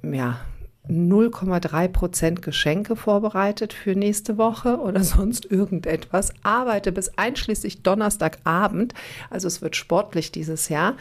ja, 0.03 0.41
0,3 0.89 1.89
Prozent 1.89 2.43
Geschenke 2.43 2.97
vorbereitet 2.97 3.73
für 3.73 3.95
nächste 3.95 4.39
Woche 4.39 4.79
oder 4.79 5.05
sonst 5.05 5.51
irgendetwas. 5.51 6.33
Arbeite 6.43 6.93
bis 6.93 7.17
einschließlich 7.17 7.83
Donnerstagabend. 7.83 8.95
Also 9.29 9.49
es 9.49 9.63
wird 9.63 9.77
sportlich 9.77 10.33
dieses 10.33 10.69
Jahr. 10.69 10.95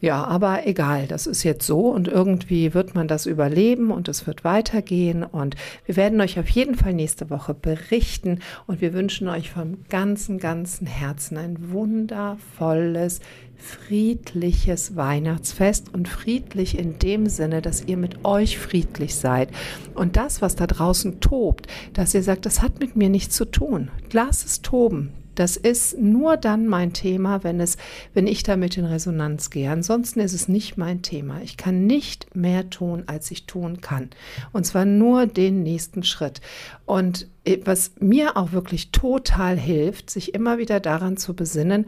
Ja, 0.00 0.22
aber 0.22 0.64
egal, 0.64 1.08
das 1.08 1.26
ist 1.26 1.42
jetzt 1.42 1.66
so 1.66 1.88
und 1.88 2.06
irgendwie 2.06 2.72
wird 2.72 2.94
man 2.94 3.08
das 3.08 3.26
überleben 3.26 3.90
und 3.90 4.06
es 4.06 4.28
wird 4.28 4.44
weitergehen 4.44 5.24
und 5.24 5.56
wir 5.86 5.96
werden 5.96 6.20
euch 6.20 6.38
auf 6.38 6.48
jeden 6.50 6.76
Fall 6.76 6.94
nächste 6.94 7.30
Woche 7.30 7.52
berichten 7.52 8.38
und 8.68 8.80
wir 8.80 8.92
wünschen 8.92 9.26
euch 9.26 9.50
vom 9.50 9.78
ganzen, 9.88 10.38
ganzen 10.38 10.86
Herzen 10.86 11.36
ein 11.36 11.72
wundervolles, 11.72 13.18
friedliches 13.56 14.94
Weihnachtsfest 14.94 15.92
und 15.92 16.06
friedlich 16.06 16.78
in 16.78 17.00
dem 17.00 17.26
Sinne, 17.26 17.60
dass 17.60 17.84
ihr 17.84 17.96
mit 17.96 18.24
euch 18.24 18.56
friedlich 18.56 19.16
seid 19.16 19.48
und 19.94 20.16
das, 20.16 20.40
was 20.40 20.54
da 20.54 20.68
draußen 20.68 21.18
tobt, 21.18 21.66
dass 21.92 22.14
ihr 22.14 22.22
sagt, 22.22 22.46
das 22.46 22.62
hat 22.62 22.78
mit 22.78 22.94
mir 22.94 23.08
nichts 23.08 23.34
zu 23.34 23.46
tun. 23.46 23.90
Lass 24.12 24.44
es 24.44 24.62
toben. 24.62 25.10
Das 25.38 25.56
ist 25.56 25.96
nur 25.96 26.36
dann 26.36 26.66
mein 26.66 26.92
Thema, 26.92 27.44
wenn 27.44 27.60
es, 27.60 27.76
wenn 28.12 28.26
ich 28.26 28.42
damit 28.42 28.76
in 28.76 28.84
Resonanz 28.84 29.50
gehe. 29.50 29.70
Ansonsten 29.70 30.18
ist 30.18 30.32
es 30.32 30.48
nicht 30.48 30.76
mein 30.76 31.00
Thema. 31.02 31.40
Ich 31.42 31.56
kann 31.56 31.86
nicht 31.86 32.34
mehr 32.34 32.70
tun, 32.70 33.04
als 33.06 33.30
ich 33.30 33.46
tun 33.46 33.80
kann. 33.80 34.10
Und 34.52 34.66
zwar 34.66 34.84
nur 34.84 35.26
den 35.26 35.62
nächsten 35.62 36.02
Schritt. 36.02 36.40
Und 36.86 37.28
äh, 37.44 37.58
was 37.64 37.92
mir 38.00 38.36
auch 38.36 38.50
wirklich 38.50 38.90
total 38.90 39.56
hilft, 39.56 40.10
sich 40.10 40.34
immer 40.34 40.58
wieder 40.58 40.80
daran 40.80 41.16
zu 41.16 41.34
besinnen, 41.34 41.86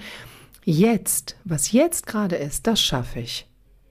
jetzt, 0.64 1.34
was 1.42 1.72
jetzt 1.72 2.06
gerade 2.06 2.36
ist, 2.36 2.68
das 2.68 2.80
schaffe 2.80 3.18
ich. 3.18 3.49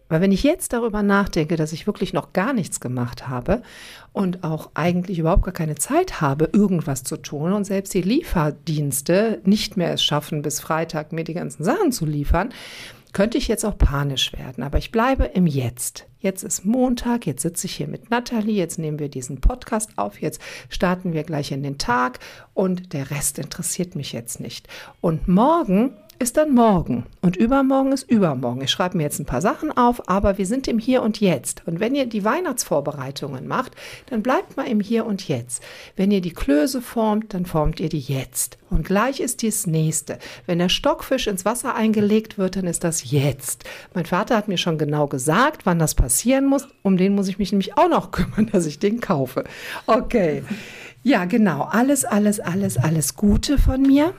Weil 0.10 0.22
wenn 0.22 0.32
ich 0.32 0.44
jetzt 0.44 0.74
darüber 0.74 1.04
nachdenke, 1.04 1.56
dass 1.56 1.72
ich 1.72 1.88
wirklich 1.88 2.14
noch 2.14 2.34
gar 2.34 2.52
nichts 2.52 2.80
gemacht 2.80 3.28
habe 3.28 3.62
und 4.12 4.44
auch 4.44 4.72
eigentlich 4.74 5.20
überhaupt 5.20 5.44
gar 5.44 5.54
keine 5.54 5.76
Zeit 5.76 6.20
habe, 6.20 6.50
irgendwas 6.52 7.04
zu 7.04 7.18
tun 7.18 7.54
und 7.54 7.64
selbst 7.64 7.94
die 7.94 8.02
Lieferdienste 8.02 9.40
nicht 9.46 9.78
mehr 9.78 9.94
es 9.94 10.04
schaffen, 10.04 10.42
bis 10.42 10.60
Freitag 10.60 11.14
mir 11.14 11.24
die 11.24 11.36
ganzen 11.36 11.64
Sachen 11.64 11.92
zu 11.92 12.06
liefern, 12.06 12.50
könnte 13.14 13.38
ich 13.38 13.48
jetzt 13.48 13.66
auch 13.66 13.78
panisch 13.78 14.34
werden. 14.34 14.64
Aber 14.64 14.78
ich 14.78 14.92
bleibe 14.92 15.26
im 15.26 15.48
Jetzt. 15.48 16.06
Jetzt 16.20 16.44
ist 16.44 16.66
Montag, 16.66 17.26
jetzt 17.26 17.42
sitze 17.42 17.66
ich 17.66 17.76
hier 17.76 17.88
mit 17.88 18.12
Nathalie, 18.12 18.56
jetzt 18.56 18.78
nehmen 18.78 19.00
wir 19.00 19.10
diesen 19.10 19.40
Podcast 19.40 19.92
auf, 19.96 20.22
jetzt 20.22 20.42
starten 20.68 21.14
wir 21.14 21.24
gleich 21.24 21.52
in 21.52 21.64
den 21.64 21.78
Tag 21.78 22.20
und 22.54 22.94
der 22.94 23.10
Rest 23.10 23.40
interessiert 23.40 23.96
mich 23.96 24.12
jetzt 24.12 24.40
nicht. 24.42 24.68
Und 25.00 25.28
morgen 25.28 25.94
ist 26.20 26.36
dann 26.36 26.54
morgen 26.54 27.06
und 27.22 27.38
übermorgen 27.38 27.94
ist 27.94 28.10
übermorgen. 28.12 28.62
Ich 28.62 28.72
schreibe 28.72 28.98
mir 28.98 29.04
jetzt 29.04 29.20
ein 29.20 29.26
paar 29.26 29.42
Sachen 29.42 29.76
auf, 29.76 30.10
aber 30.10 30.38
wir 30.38 30.46
sind 30.46 30.68
im 30.68 30.78
Hier 30.78 31.02
und 31.02 31.22
Jetzt. 31.22 31.64
Und 31.66 31.80
wenn 31.80 31.96
ihr 31.96 32.06
die 32.08 32.26
Weihnachtsvorbereitungen 32.26 33.48
macht, 33.48 33.72
dann 34.08 34.22
bleibt 34.22 34.58
mal 34.58 34.68
im 34.68 34.82
Hier 34.82 35.06
und 35.06 35.28
Jetzt. 35.28 35.64
Wenn 35.96 36.12
ihr 36.12 36.20
die 36.20 36.34
Klöße 36.34 36.82
formt, 36.82 37.34
dann 37.34 37.46
formt 37.46 37.80
ihr 37.80 37.88
die 37.88 38.00
jetzt. 38.00 38.58
Und 38.70 38.86
gleich 38.86 39.22
ist 39.22 39.42
dies 39.42 39.66
nächste. 39.66 40.20
Wenn 40.46 40.60
der 40.60 40.70
Stockfisch 40.70 41.28
ins 41.28 41.46
Wasser 41.46 41.74
eingelegt 41.74 42.38
wird, 42.38 42.58
dann 42.58 42.68
ist 42.68 42.84
das 42.84 43.10
jetzt. 43.10 43.64
Mein 43.94 44.06
Vater 44.06 44.36
hat 44.36 44.50
mir 44.50 44.58
schon 44.58 44.78
genau 44.78 45.08
gesagt, 45.08 45.66
wann 45.66 45.80
das 45.80 45.96
passieren 45.96 46.46
muss. 46.46 46.68
Um 46.84 46.98
den 46.98 47.16
muss 47.16 47.30
ich 47.30 47.40
mich 47.40 47.54
nämlich 47.54 47.78
auch 47.78 47.90
noch 47.90 48.12
kümmern, 48.12 48.50
dass 48.52 48.66
ich 48.66 48.80
den 48.80 49.00
kaufe. 49.00 49.46
Okay. 49.88 50.44
Ja, 51.02 51.24
genau. 51.24 51.64
Alles, 51.64 52.04
alles, 52.04 52.42
alles, 52.42 52.78
alles 52.78 53.16
Gute 53.16 53.58
von 53.58 53.82
mir. 53.82 54.14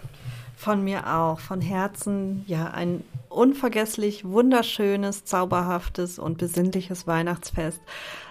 Von 0.61 0.85
mir 0.85 1.17
auch, 1.17 1.41
von 1.41 1.63
Herzen, 1.63 2.45
ja, 2.47 2.67
ein 2.67 3.03
unvergesslich 3.31 4.27
wunderschönes, 4.27 5.25
zauberhaftes 5.25 6.19
und 6.19 6.37
besinnliches 6.37 7.07
Weihnachtsfest. 7.07 7.81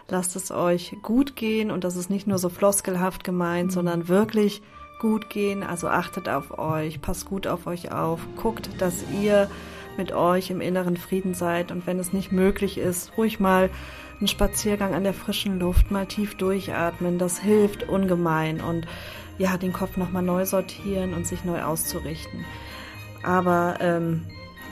Lasst 0.10 0.36
es 0.36 0.52
euch 0.52 0.96
gut 1.02 1.36
gehen 1.36 1.72
und 1.72 1.84
das 1.84 1.96
ist 1.96 2.12
nicht 2.12 2.28
nur 2.28 2.38
so 2.38 2.50
floskelhaft 2.50 3.24
gemeint, 3.24 3.70
mhm. 3.70 3.74
sondern 3.74 4.08
wirklich 4.10 4.62
gut 5.00 5.32
gehen. 5.32 5.64
Also 5.64 5.88
achtet 5.88 6.30
auf 6.30 6.60
euch, 6.60 7.02
passt 7.02 7.26
gut 7.26 7.48
auf 7.48 7.66
euch 7.66 7.92
auf, 7.92 8.20
guckt, 8.36 8.70
dass 8.78 8.94
ihr 9.20 9.50
mit 9.98 10.12
euch 10.12 10.52
im 10.52 10.62
inneren 10.62 10.98
Frieden 10.98 11.34
seid 11.34 11.72
und 11.72 11.88
wenn 11.88 11.98
es 11.98 12.14
nicht 12.14 12.32
möglich 12.32 12.78
ist, 12.78 13.18
ruhig 13.18 13.40
mal 13.40 13.72
einen 14.20 14.28
Spaziergang 14.28 14.94
an 14.94 15.04
der 15.04 15.16
frischen 15.16 15.58
Luft, 15.58 15.90
mal 15.90 16.06
tief 16.06 16.36
durchatmen, 16.36 17.18
das 17.18 17.40
hilft 17.40 17.90
ungemein 17.90 18.62
und 18.62 18.86
ja, 19.40 19.58
den 19.58 19.74
Kopf 19.74 19.98
nochmal 19.98 20.22
neu 20.22 20.46
sortieren 20.46 21.16
und 21.16 21.26
sich 21.26 21.44
neu 21.44 21.64
auszurichten. 21.64 22.46
Aber 23.24 23.78
ähm, 23.80 24.26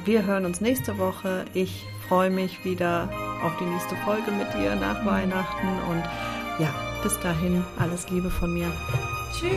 wir 0.05 0.25
hören 0.25 0.45
uns 0.45 0.61
nächste 0.61 0.99
Woche. 0.99 1.45
Ich 1.53 1.85
freue 2.07 2.29
mich 2.29 2.63
wieder 2.63 3.09
auf 3.43 3.57
die 3.59 3.65
nächste 3.65 3.95
Folge 3.97 4.31
mit 4.31 4.53
dir 4.53 4.75
nach 4.75 5.03
Weihnachten 5.05 5.67
und 5.89 6.03
ja, 6.59 6.73
bis 7.01 7.19
dahin 7.19 7.63
alles 7.79 8.09
Liebe 8.09 8.29
von 8.29 8.53
mir. 8.53 8.71
Tschüss. 9.33 9.51